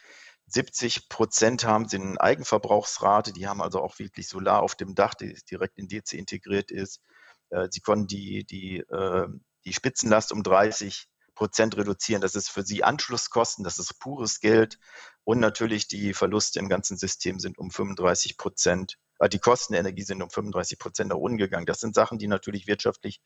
70 0.48 1.10
Prozent 1.10 1.66
haben 1.66 1.88
sie 1.88 1.98
eine 1.98 2.20
Eigenverbrauchsrate. 2.20 3.34
Die 3.34 3.48
haben 3.48 3.62
also 3.62 3.82
auch 3.82 4.00
wirklich 4.00 4.28
Solar 4.28 4.62
auf 4.62 4.76
dem 4.76 4.96
Dach, 4.96 5.14
die 5.14 5.38
direkt 5.50 5.78
in 5.78 5.88
DC 5.88 6.14
integriert 6.14 6.72
ist. 6.72 7.02
Äh, 7.50 7.68
sie 7.70 7.82
konnten 7.82 8.08
die, 8.08 8.46
die, 8.46 8.80
ähm, 8.92 9.44
die 9.66 9.74
Spitzenlast 9.74 10.32
um 10.32 10.44
30 10.44 11.08
Prozent 11.36 11.78
reduzieren. 11.78 12.22
Das 12.22 12.36
ist 12.36 12.50
für 12.50 12.64
sie 12.64 12.84
Anschlusskosten, 12.84 13.64
das 13.64 13.78
ist 13.78 14.00
pures 14.00 14.40
Geld. 14.40 14.80
Und 15.24 15.40
natürlich 15.40 15.88
die 15.88 16.14
Verluste 16.14 16.60
im 16.60 16.70
ganzen 16.70 16.98
System 16.98 17.40
sind 17.40 17.58
um 17.58 17.70
35 17.70 18.38
Prozent 18.38 18.98
die 19.32 19.40
Kosten 19.40 19.74
der 19.74 19.80
Energie 19.80 20.04
sind 20.04 20.22
um 20.22 20.30
35 20.30 20.78
Prozent 20.78 21.10
nach 21.10 21.18
unten 21.18 21.38
gegangen. 21.38 21.66
Das 21.66 21.80
sind 21.80 21.96
Sachen, 21.96 22.20
die 22.20 22.28
natürlich 22.28 22.68
wirtschaftlich 22.68 23.22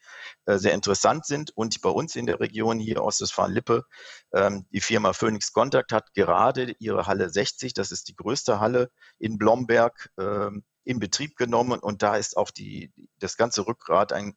äh, 0.45 0.58
sehr 0.58 0.73
interessant 0.73 1.25
sind. 1.25 1.51
Und 1.56 1.82
bei 1.82 1.89
uns 1.89 2.15
in 2.15 2.25
der 2.25 2.39
Region 2.39 2.80
hier 2.80 3.04
Ostwestfalen-Lippe, 3.04 3.84
ähm, 4.34 4.65
die 4.71 4.82
Firma 4.82 5.13
Phoenix 5.13 5.51
Contact 5.51 5.91
hat 5.91 6.13
gerade 6.13 6.75
ihre 6.80 7.08
Halle 7.08 7.30
60, 7.30 7.73
das 7.73 7.91
ist 7.91 8.08
die 8.08 8.15
größte 8.15 8.60
Halle 8.60 8.89
in 9.19 9.38
Blomberg, 9.38 10.10
ähm, 10.17 10.63
in 10.84 10.99
Betrieb 10.99 11.36
genommen. 11.36 11.80
Und 11.80 12.01
da 12.01 12.15
ist 12.15 12.38
auch 12.38 12.51
die, 12.51 12.91
das 13.19 13.38
ganze 13.38 13.67
Rückgrat 13.67 14.13
ein, 14.13 14.36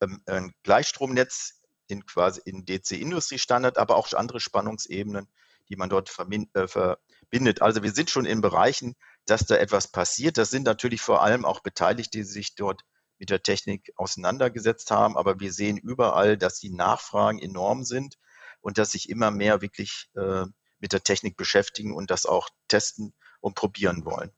ähm, 0.00 0.22
ein 0.26 0.52
Gleichstromnetz 0.64 1.60
in 1.88 2.04
quasi 2.04 2.40
in 2.44 2.64
DC-Industriestandard, 2.64 3.78
aber 3.78 3.96
auch 3.96 4.12
andere 4.12 4.40
Spannungsebenen, 4.40 5.28
die 5.68 5.76
man 5.76 5.88
dort 5.88 6.10
äh, 6.54 6.66
verbindet. 6.66 7.62
Also 7.62 7.82
wir 7.82 7.92
sind 7.92 8.10
schon 8.10 8.24
in 8.24 8.40
Bereichen, 8.40 8.96
dass 9.26 9.46
da 9.46 9.56
etwas 9.56 9.88
passiert. 9.88 10.38
Das 10.38 10.50
sind 10.50 10.64
natürlich 10.64 11.00
vor 11.00 11.22
allem 11.22 11.44
auch 11.44 11.60
Beteiligte, 11.60 12.18
die 12.18 12.24
sich 12.24 12.54
dort 12.54 12.82
mit 13.18 13.30
der 13.30 13.42
Technik 13.42 13.92
auseinandergesetzt 13.96 14.90
haben. 14.90 15.16
Aber 15.16 15.40
wir 15.40 15.52
sehen 15.52 15.76
überall, 15.76 16.36
dass 16.36 16.58
die 16.58 16.70
Nachfragen 16.70 17.38
enorm 17.38 17.84
sind 17.84 18.18
und 18.60 18.78
dass 18.78 18.92
sich 18.92 19.08
immer 19.08 19.30
mehr 19.30 19.60
wirklich 19.60 20.08
äh, 20.16 20.44
mit 20.78 20.92
der 20.92 21.02
Technik 21.02 21.36
beschäftigen 21.36 21.94
und 21.94 22.10
das 22.10 22.26
auch 22.26 22.48
testen 22.68 23.14
und 23.40 23.54
probieren 23.54 24.04
wollen. 24.04 24.30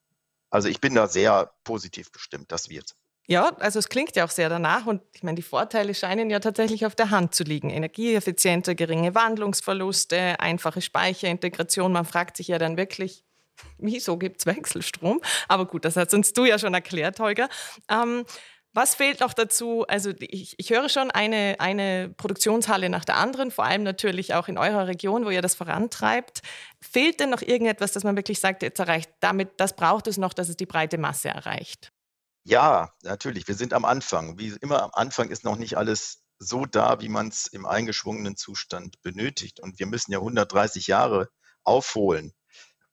Also 0.51 0.69
ich 0.69 0.81
bin 0.81 0.95
da 0.95 1.07
sehr 1.07 1.53
positiv 1.65 2.11
gestimmt, 2.11 2.51
das 2.53 2.69
wird. 2.69 2.95
Ja, 3.27 3.55
also 3.59 3.79
es 3.79 3.91
klingt 3.91 4.17
ja 4.17 4.25
auch 4.25 4.31
sehr 4.31 4.49
danach 4.49 4.87
und 4.87 5.03
ich 5.13 5.23
meine, 5.23 5.37
die 5.37 5.43
Vorteile 5.43 5.95
scheinen 5.95 6.31
ja 6.31 6.41
tatsächlich 6.41 6.87
auf 6.87 6.95
der 6.95 7.11
Hand 7.11 7.35
zu 7.35 7.45
liegen. 7.45 7.69
Energieeffizienter, 7.69 8.75
geringe 8.75 9.15
Wandlungsverluste, 9.15 10.41
einfache 10.41 10.81
Speicherintegration. 10.81 11.93
Man 11.93 12.07
fragt 12.07 12.39
sich 12.39 12.49
ja 12.49 12.59
dann 12.59 12.79
wirklich, 12.79 13.27
wieso 13.79 14.17
gibt 14.17 14.41
es 14.41 14.47
Wechselstrom? 14.47 15.21
Aber 15.49 15.67
gut, 15.67 15.85
das 15.85 15.97
hast 15.97 16.15
uns 16.15 16.33
du 16.33 16.45
ja 16.45 16.59
schon 16.59 16.75
erklärt, 16.75 17.21
Holger. 17.21 17.49
Ähm, 17.89 18.25
was 18.75 18.95
fehlt 18.95 19.21
noch 19.21 19.33
dazu? 19.33 19.85
Also 19.89 20.13
ich, 20.21 20.55
ich, 20.59 20.71
höre 20.71 20.89
schon 20.89 21.11
eine, 21.11 21.57
eine 21.59 22.11
Produktionshalle 22.17 22.91
nach 22.91 23.05
der 23.05 23.17
anderen, 23.17 23.51
vor 23.51 23.65
allem 23.65 23.83
natürlich 23.83 24.35
auch 24.35 24.47
in 24.47 24.59
eurer 24.59 24.87
Region, 24.87 25.25
wo 25.25 25.31
ihr 25.31 25.43
das 25.43 25.55
vorantreibt. 25.55 26.43
Fehlt 26.81 27.19
denn 27.19 27.31
noch 27.31 27.43
irgendetwas, 27.43 27.93
dass 27.93 28.05
man 28.05 28.15
wirklich 28.15 28.41
sagt, 28.41 28.63
jetzt 28.63 28.79
erreicht 28.79 29.11
damit, 29.21 29.53
das 29.57 29.75
braucht 29.75 30.07
es 30.07 30.19
noch, 30.19 30.35
dass 30.35 30.49
es 30.49 30.57
die 30.57 30.67
breite 30.67 30.99
Masse 30.99 31.29
erreicht? 31.29 31.93
Ja, 32.45 32.93
natürlich. 33.03 33.49
Wir 33.49 33.55
sind 33.55 33.73
am 33.73 33.85
Anfang. 33.85 34.39
Wie 34.39 34.55
immer 34.61 34.83
am 34.83 34.91
Anfang 34.93 35.31
ist 35.31 35.45
noch 35.45 35.57
nicht 35.57 35.77
alles 35.77 36.23
so 36.39 36.65
da, 36.65 37.01
wie 37.01 37.09
man 37.09 37.29
es 37.29 37.47
im 37.47 37.67
eingeschwungenen 37.67 38.37
Zustand 38.37 39.03
benötigt. 39.03 39.61
Und 39.61 39.79
wir 39.79 39.87
müssen 39.87 40.13
ja 40.13 40.19
130 40.19 40.87
Jahre 40.87 41.31
aufholen. 41.65 42.33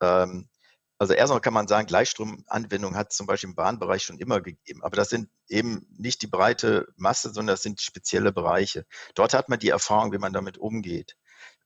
Ähm, 0.01 0.49
also 0.97 1.13
erstmal 1.13 1.41
kann 1.41 1.53
man 1.53 1.67
sagen, 1.67 1.87
Gleichstromanwendung 1.87 2.95
hat 2.95 3.11
es 3.11 3.17
zum 3.17 3.27
Beispiel 3.27 3.49
im 3.49 3.55
Bahnbereich 3.55 4.03
schon 4.03 4.17
immer 4.17 4.41
gegeben. 4.41 4.81
Aber 4.83 4.95
das 4.95 5.09
sind 5.09 5.29
eben 5.49 5.85
nicht 5.97 6.21
die 6.21 6.27
breite 6.27 6.87
Masse, 6.95 7.33
sondern 7.33 7.53
das 7.53 7.63
sind 7.63 7.81
spezielle 7.81 8.31
Bereiche. 8.31 8.85
Dort 9.13 9.33
hat 9.33 9.49
man 9.49 9.59
die 9.59 9.69
Erfahrung, 9.69 10.13
wie 10.13 10.17
man 10.17 10.33
damit 10.33 10.57
umgeht. 10.57 11.15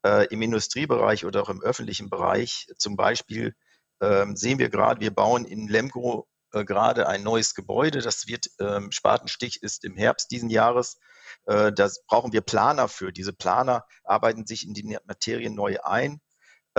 Äh, 0.04 0.28
Im 0.28 0.42
Industriebereich 0.42 1.26
oder 1.26 1.44
auch 1.44 1.50
im 1.50 1.62
öffentlichen 1.62 2.10
Bereich 2.10 2.68
zum 2.78 2.96
Beispiel 2.96 3.56
ähm, 4.02 4.36
sehen 4.36 4.60
wir 4.60 4.70
gerade, 4.70 5.02
wir 5.02 5.14
bauen 5.14 5.46
in 5.46 5.68
Lemgo 5.68 6.28
äh, 6.54 6.64
gerade 6.66 7.08
ein 7.08 7.24
neues 7.24 7.54
Gebäude. 7.54 8.02
Das 8.02 8.28
wird, 8.28 8.48
ähm, 8.60 8.92
Spatenstich 8.92 9.62
ist 9.62 9.84
im 9.84 9.96
Herbst 9.96 10.32
diesen 10.32 10.50
Jahres. 10.50 10.98
Äh, 11.46 11.72
da 11.72 11.90
brauchen 12.08 12.34
wir 12.34 12.42
Planer 12.42 12.88
für. 12.88 13.12
Diese 13.12 13.34
Planer 13.34 13.86
arbeiten 14.04 14.48
sich 14.48 14.66
in 14.66 14.74
die 14.74 14.98
Materien 15.06 15.54
neu 15.54 15.78
ein. 15.84 16.22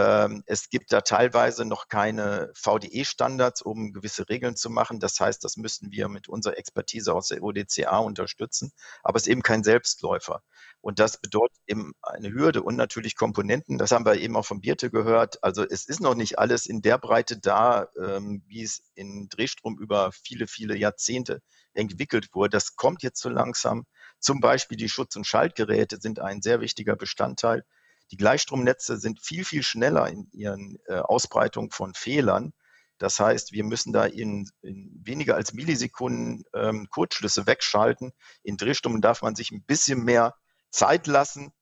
Ähm, 0.00 0.42
es 0.46 0.70
gibt 0.70 0.92
da 0.92 1.02
teilweise 1.02 1.66
noch 1.66 1.88
keine 1.88 2.50
VDE-Standards, 2.54 3.60
um 3.60 3.92
gewisse 3.92 4.28
Regeln 4.28 4.56
zu 4.56 4.70
machen. 4.70 4.98
Das 4.98 5.20
heißt, 5.20 5.44
das 5.44 5.58
müssen 5.58 5.92
wir 5.92 6.08
mit 6.08 6.28
unserer 6.28 6.56
Expertise 6.56 7.12
aus 7.12 7.28
der 7.28 7.42
ODCA 7.42 7.98
unterstützen. 7.98 8.72
Aber 9.02 9.16
es 9.16 9.24
ist 9.24 9.32
eben 9.32 9.42
kein 9.42 9.62
Selbstläufer. 9.62 10.42
Und 10.80 10.98
das 10.98 11.20
bedeutet 11.20 11.58
eben 11.66 11.92
eine 12.00 12.32
Hürde 12.32 12.62
und 12.62 12.76
natürlich 12.76 13.14
Komponenten. 13.14 13.76
Das 13.76 13.90
haben 13.90 14.06
wir 14.06 14.14
eben 14.14 14.36
auch 14.36 14.46
von 14.46 14.62
Birte 14.62 14.90
gehört. 14.90 15.42
Also 15.44 15.64
es 15.68 15.86
ist 15.86 16.00
noch 16.00 16.14
nicht 16.14 16.38
alles 16.38 16.64
in 16.64 16.80
der 16.80 16.96
Breite 16.96 17.38
da, 17.38 17.88
ähm, 18.02 18.42
wie 18.46 18.62
es 18.62 18.82
in 18.94 19.28
Drehstrom 19.28 19.78
über 19.78 20.12
viele, 20.12 20.46
viele 20.46 20.76
Jahrzehnte 20.76 21.42
entwickelt 21.74 22.30
wurde. 22.32 22.50
Das 22.50 22.76
kommt 22.76 23.02
jetzt 23.02 23.20
so 23.20 23.28
langsam. 23.28 23.84
Zum 24.18 24.40
Beispiel 24.40 24.78
die 24.78 24.88
Schutz- 24.88 25.16
und 25.16 25.26
Schaltgeräte 25.26 26.00
sind 26.00 26.20
ein 26.20 26.40
sehr 26.40 26.60
wichtiger 26.60 26.96
Bestandteil. 26.96 27.64
Die 28.10 28.16
Gleichstromnetze 28.16 28.98
sind 28.98 29.20
viel, 29.20 29.44
viel 29.44 29.62
schneller 29.62 30.08
in 30.08 30.28
ihren 30.32 30.78
äh, 30.86 30.98
Ausbreitung 30.98 31.70
von 31.70 31.94
Fehlern. 31.94 32.52
Das 32.98 33.18
heißt, 33.18 33.52
wir 33.52 33.64
müssen 33.64 33.92
da 33.92 34.04
in, 34.04 34.48
in 34.60 35.00
weniger 35.02 35.34
als 35.36 35.54
Millisekunden 35.54 36.44
ähm, 36.54 36.86
Kurzschlüsse 36.90 37.46
wegschalten. 37.46 38.12
In 38.42 38.56
Drehstummen 38.56 39.00
darf 39.00 39.22
man 39.22 39.34
sich 39.34 39.52
ein 39.52 39.64
bisschen 39.64 40.04
mehr 40.04 40.34
Zeit 40.70 41.06
lassen, 41.06 41.52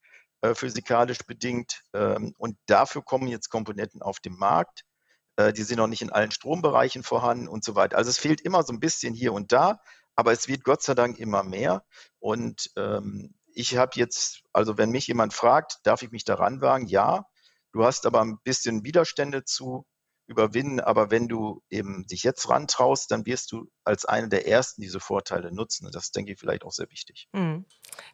äh, 0.40 0.54
physikalisch 0.54 1.20
bedingt. 1.26 1.82
Ähm, 1.92 2.34
und 2.38 2.56
dafür 2.66 3.02
kommen 3.02 3.28
jetzt 3.28 3.50
Komponenten 3.50 4.02
auf 4.02 4.18
den 4.18 4.34
Markt. 4.34 4.84
Äh, 5.37 5.52
die 5.52 5.62
sind 5.62 5.76
noch 5.78 5.87
nicht 5.87 6.02
in 6.02 6.11
allen 6.11 6.32
Strombereichen 6.32 7.04
vorhanden 7.04 7.46
und 7.46 7.62
so 7.62 7.76
weiter. 7.76 7.96
Also 7.96 8.11
es 8.11 8.18
fehlt 8.18 8.40
immer 8.40 8.64
so 8.64 8.72
ein 8.72 8.80
bisschen 8.80 9.14
hier 9.14 9.32
und 9.32 9.52
da, 9.52 9.80
aber 10.16 10.32
es 10.32 10.48
wird 10.48 10.64
Gott 10.64 10.82
sei 10.82 10.94
Dank 10.94 11.18
immer 11.18 11.44
mehr. 11.44 11.84
Und 12.18 12.70
ähm, 12.76 13.38
ich 13.58 13.76
habe 13.76 13.90
jetzt, 13.96 14.44
also 14.52 14.78
wenn 14.78 14.90
mich 14.90 15.08
jemand 15.08 15.34
fragt, 15.34 15.80
darf 15.82 16.02
ich 16.02 16.12
mich 16.12 16.24
daran 16.24 16.60
wagen? 16.60 16.86
Ja. 16.86 17.26
Du 17.72 17.84
hast 17.84 18.06
aber 18.06 18.20
ein 18.20 18.38
bisschen 18.44 18.84
Widerstände 18.84 19.44
zu 19.44 19.84
überwinden. 20.28 20.80
Aber 20.80 21.10
wenn 21.10 21.26
du 21.26 21.62
eben 21.70 22.06
dich 22.06 22.22
jetzt 22.22 22.48
rantraust, 22.48 23.10
dann 23.10 23.26
wirst 23.26 23.50
du 23.50 23.68
als 23.84 24.04
einer 24.04 24.28
der 24.28 24.46
Ersten 24.46 24.82
diese 24.82 25.00
Vorteile 25.00 25.52
nutzen. 25.52 25.86
Und 25.86 25.94
das 25.94 26.12
denke 26.12 26.32
ich 26.32 26.38
vielleicht 26.38 26.64
auch 26.64 26.72
sehr 26.72 26.90
wichtig. 26.90 27.28
Mhm. 27.32 27.64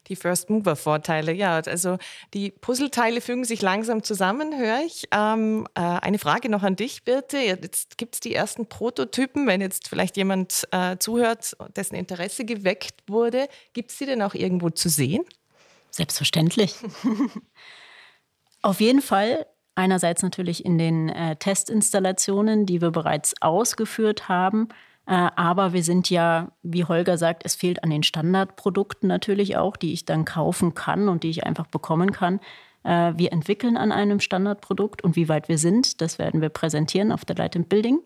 Die 0.07 0.17
First 0.17 0.49
Mover 0.49 0.77
Vorteile, 0.77 1.33
ja. 1.33 1.57
Also 1.57 1.99
die 2.33 2.53
Puzzleteile 2.53 3.21
fügen 3.21 3.45
sich 3.45 3.61
langsam 3.61 4.03
zusammen, 4.03 4.57
höre 4.57 4.83
ich. 4.87 5.09
Ähm, 5.11 5.67
äh, 5.75 5.81
eine 5.81 6.19
Frage 6.19 6.49
noch 6.49 6.63
an 6.63 6.77
dich, 6.77 7.05
Birte. 7.05 7.39
Jetzt 7.39 7.99
gibt 7.99 8.15
es 8.15 8.21
die 8.21 8.35
ersten 8.35 8.67
Prototypen, 8.67 9.47
wenn 9.47 9.61
jetzt 9.61 9.89
vielleicht 9.89 10.17
jemand 10.17 10.67
äh, 10.71 10.97
zuhört, 10.99 11.57
dessen 11.77 11.97
Interesse 11.97 12.45
geweckt 12.45 13.03
wurde. 13.09 13.49
Gibt 13.73 13.91
es 13.91 13.99
die 13.99 14.07
denn 14.07 14.23
auch 14.23 14.35
irgendwo 14.35 14.71
zu 14.71 14.89
sehen? 14.89 15.25
Selbstverständlich. 15.91 16.75
Auf 18.63 18.81
jeden 18.81 19.03
Fall 19.03 19.47
Einerseits 19.75 20.23
natürlich 20.23 20.65
in 20.65 20.79
den 20.79 21.09
äh, 21.09 21.37
Testinstallationen, 21.37 22.67
die 22.67 22.81
wir 22.81 22.91
bereits 22.91 23.35
ausgeführt 23.41 24.29
haben. 24.29 24.69
Äh, 25.07 25.31
aber 25.37 25.73
wir 25.73 25.83
sind 25.83 26.11
ja, 26.11 26.53
wie 26.63 26.85
Holger 26.85 27.19
sagt, 27.19 27.43
es 27.45 27.55
fehlt 27.55 27.83
an 27.83 27.91
den 27.91 28.03
Standardprodukten 28.03 29.09
natürlich 29.09 29.57
auch, 29.57 29.77
die 29.77 29.93
ich 29.93 30.05
dann 30.05 30.25
kaufen 30.25 30.75
kann 30.75 31.09
und 31.09 31.25
die 31.25 31.31
ich 31.31 31.45
einfach 31.45 31.67
bekommen 31.67 32.13
kann. 32.13 32.41
Äh, 32.85 33.15
wir 33.17 33.33
entwickeln 33.33 33.77
an 33.77 33.91
einem 33.91 34.21
Standardprodukt 34.21 35.03
und 35.03 35.17
wie 35.17 35.29
weit 35.29 35.49
wir 35.49 35.59
sind, 35.59 36.01
das 36.01 36.19
werden 36.19 36.41
wir 36.41 36.51
präsentieren 36.51 37.11
auf 37.11 37.25
der 37.25 37.37
Light 37.37 37.69
Building. 37.69 38.01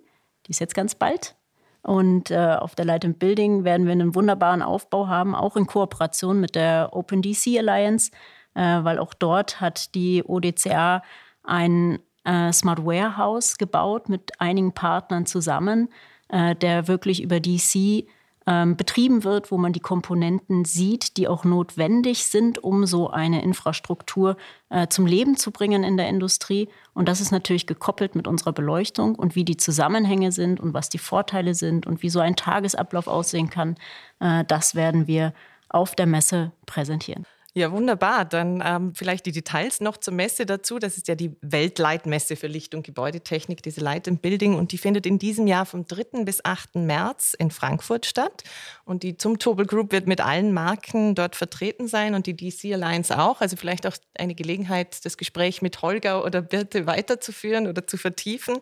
Die 0.47 0.53
ist 0.53 0.61
jetzt 0.61 0.75
ganz 0.75 0.95
bald. 0.95 1.37
Und 1.83 2.31
äh, 2.31 2.57
auf 2.59 2.75
der 2.75 2.85
Light 2.85 3.19
Building 3.19 3.65
werden 3.65 3.87
wir 3.87 3.93
einen 3.93 4.15
wunderbaren 4.15 4.63
Aufbau 4.63 5.07
haben, 5.07 5.35
auch 5.35 5.57
in 5.57 5.67
Kooperation 5.67 6.41
mit 6.41 6.55
der 6.55 6.91
OpenDC 6.93 7.59
Alliance, 7.59 8.11
äh, 8.55 8.61
weil 8.61 8.99
auch 8.99 9.15
dort 9.15 9.61
hat 9.61 9.95
die 9.95 10.25
ODCA 10.25 11.03
ein 11.49 11.99
äh, 12.25 12.53
Smart 12.53 12.85
Warehouse 12.85 13.59
gebaut 13.59 14.09
mit 14.09 14.41
einigen 14.41 14.73
Partnern 14.73 15.27
zusammen, 15.27 15.89
äh, 16.29 16.55
der 16.55 16.89
wirklich 16.89 17.23
über 17.23 17.41
DC 17.41 18.07
ähm, 18.49 18.77
betrieben 18.77 19.25
wird, 19.25 19.51
wo 19.51 19.59
man 19.59 19.75
die 19.75 19.81
Komponenten 19.81 20.65
sieht, 20.65 21.19
die 21.19 21.29
auch 21.29 21.45
notwendig 21.45 22.25
sind, 22.25 22.63
um 22.63 22.87
so 22.87 23.11
eine 23.11 23.43
Infrastruktur 23.43 24.37
äh, 24.71 24.89
zum 24.89 25.05
Leben 25.05 25.37
zu 25.37 25.51
bringen 25.51 25.85
in 25.85 25.99
der 25.99 26.09
Industrie. 26.09 26.69
Und 26.95 27.09
das 27.09 27.21
ist 27.21 27.31
natürlich 27.31 27.67
gekoppelt 27.67 28.15
mit 28.15 28.27
unserer 28.27 28.53
Beleuchtung 28.53 29.17
und 29.17 29.35
wie 29.35 29.45
die 29.45 29.59
Zusammenhänge 29.59 30.33
sind 30.33 30.61
und 30.61 30.73
was 30.73 30.89
die 30.89 30.99
Vorteile 30.99 31.55
sind 31.55 31.87
und 31.87 32.03
wie 32.03 32.09
so 32.09 32.21
ein 32.21 32.37
Tagesablauf 32.37 33.07
aussehen 33.07 33.51
kann. 33.51 33.77
Äh, 34.21 34.45
das 34.45 34.75
werden 34.75 35.07
wir 35.07 35.35
auf 35.69 35.95
der 35.95 36.07
Messe 36.07 36.53
präsentieren. 36.65 37.27
Ja, 37.55 37.73
wunderbar. 37.73 38.27
Dann 38.27 38.63
ähm, 38.65 38.95
vielleicht 38.95 39.25
die 39.25 39.33
Details 39.33 39.81
noch 39.81 39.97
zur 39.97 40.13
Messe 40.13 40.45
dazu. 40.45 40.79
Das 40.79 40.99
ist 40.99 41.09
ja 41.09 41.15
die 41.15 41.35
Weltleitmesse 41.41 42.37
für 42.37 42.47
Licht- 42.47 42.75
und 42.75 42.85
Gebäudetechnik, 42.85 43.63
diese 43.63 43.81
Light 43.81 44.07
and 44.07 44.21
Building. 44.21 44.55
Und 44.55 44.73
die 44.73 44.79
findet 44.79 45.07
in 45.07 45.19
diesem 45.19 45.47
Jahr 45.47 45.65
vom 45.65 45.87
3. 45.87 46.25
bis 46.25 46.45
8. 46.45 46.77
März 46.77 47.35
in 47.39 47.51
Frankfurt 47.51 48.05
statt. 48.05 48.45
Und 48.85 49.03
die 49.03 49.17
Zumtobel 49.17 49.65
Group 49.67 49.93
wird 49.93 50.07
mit 50.07 50.21
allen 50.21 50.53
Marken 50.53 51.15
dort 51.15 51.37
vertreten 51.37 51.89
sein 51.89 52.15
und 52.15 52.27
die 52.27 52.37
DC 52.37 52.75
Alliance 52.75 53.19
auch. 53.19 53.41
Also 53.41 53.57
vielleicht 53.57 53.87
auch 53.87 53.97
eine 54.19 54.35
Gelegenheit, 54.35 55.05
das 55.07 55.17
Gespräch 55.17 55.63
mit 55.63 55.81
Holger 55.81 56.25
oder 56.25 56.43
Birte 56.43 56.87
weiterzuführen 56.87 57.67
oder 57.67 57.87
zu 57.87 57.97
vertiefen. 57.97 58.59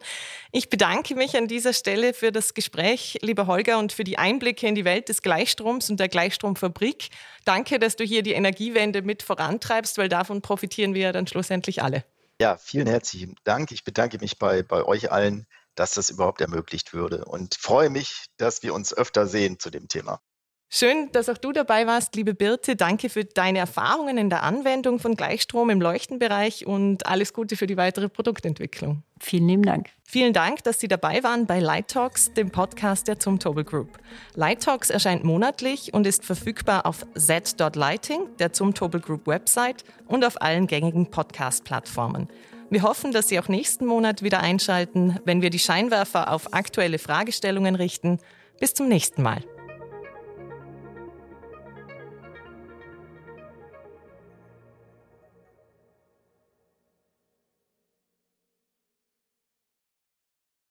Ich 0.53 0.71
bedanke 0.71 1.17
mich 1.17 1.37
an 1.37 1.49
dieser 1.49 1.73
Stelle 1.73 2.15
für 2.15 2.31
das 2.31 2.55
Gespräch, 2.55 3.19
lieber 3.21 3.49
Holger, 3.49 3.79
und 3.79 3.93
für 3.93 4.05
die 4.05 4.17
Einblicke 4.17 4.69
in 4.69 4.77
die 4.77 4.85
Welt 4.85 5.09
des 5.09 5.23
Gleichstroms 5.23 5.91
und 5.91 5.99
der 5.99 6.09
Gleichstromfabrik. 6.09 7.09
Danke, 7.45 7.79
dass 7.79 7.97
du 7.97 8.05
hier 8.05 8.23
die 8.23 8.35
Energiewende 8.77 9.03
mit 9.03 9.23
vorantreibst, 9.23 9.99
weil 9.99 10.09
davon 10.09 10.43
profitieren 10.43 10.95
wir 10.95 11.03
ja 11.03 11.13
dann 11.13 11.27
schlussendlich 11.27 11.83
alle. 11.83 12.05
Ja, 12.41 12.57
vielen 12.59 12.87
herzlichen 12.87 13.35
Dank. 13.45 13.73
Ich 13.73 13.85
bedanke 13.85 14.19
mich 14.19 14.39
bei, 14.39 14.63
bei 14.63 14.85
euch 14.85 15.11
allen, 15.11 15.47
dass 15.75 15.95
das 15.95 16.11
überhaupt 16.11 16.41
ermöglicht 16.41 16.93
würde 16.93 17.25
und 17.25 17.55
freue 17.55 17.91
mich, 17.91 18.27
dass 18.37 18.63
wir 18.63 18.75
uns 18.75 18.95
öfter 18.95 19.27
sehen 19.27 19.59
zu 19.59 19.71
dem 19.71 19.89
Thema. 19.89 20.21
Schön, 20.69 21.11
dass 21.13 21.29
auch 21.29 21.39
du 21.39 21.53
dabei 21.53 21.87
warst, 21.87 22.17
liebe 22.17 22.35
Birte. 22.35 22.75
Danke 22.75 23.09
für 23.09 23.25
deine 23.25 23.61
Erfahrungen 23.61 24.19
in 24.19 24.31
der 24.31 24.43
Anwendung 24.43 24.99
von 24.99 25.15
Gleichstrom 25.15 25.71
im 25.71 25.81
Leuchtenbereich 25.81 26.67
und 26.67 27.07
alles 27.07 27.33
Gute 27.33 27.57
für 27.57 27.69
die 27.69 27.77
weitere 27.77 28.09
Produktentwicklung. 28.09 29.03
Vielen 29.21 29.49
lieben 29.49 29.63
Dank. 29.63 29.91
Vielen 30.05 30.33
Dank, 30.33 30.65
dass 30.65 30.81
Sie 30.81 30.89
dabei 30.89 31.23
waren 31.23 31.47
bei 31.47 31.61
Light 31.61 31.89
Talks, 31.89 32.33
dem 32.35 32.51
Podcast 32.51 33.07
der 33.07 33.19
Zumtobel 33.21 33.65
Group. 33.65 33.99
Light 34.35 34.63
Talks 34.63 34.91
erscheint 34.91 35.23
monatlich 35.23 35.95
und 35.95 36.07
ist 36.07 36.25
verfügbar 36.25 36.85
auf 36.85 37.07
z.lighting, 37.15 38.37
der 38.39 38.53
Zumtobel 38.53 39.01
Group 39.01 39.27
Website 39.29 39.85
und 40.07 40.25
auf 40.25 40.43
allen 40.43 40.67
gängigen 40.67 41.11
Podcast-Plattformen. 41.11 42.29
Wir 42.71 42.83
hoffen, 42.83 43.13
dass 43.13 43.29
Sie 43.29 43.39
auch 43.39 43.49
nächsten 43.49 43.87
Monat 43.87 44.23
wieder 44.23 44.41
einschalten, 44.41 45.21
wenn 45.25 45.41
wir 45.41 45.51
die 45.51 45.61
Scheinwerfer 45.61 46.33
auf 46.33 46.53
aktuelle 46.53 46.99
Fragestellungen 46.99 47.77
richten. 47.77 48.19
Bis 48.59 48.75
zum 48.75 48.89
nächsten 48.89 49.23
Mal. 49.23 49.45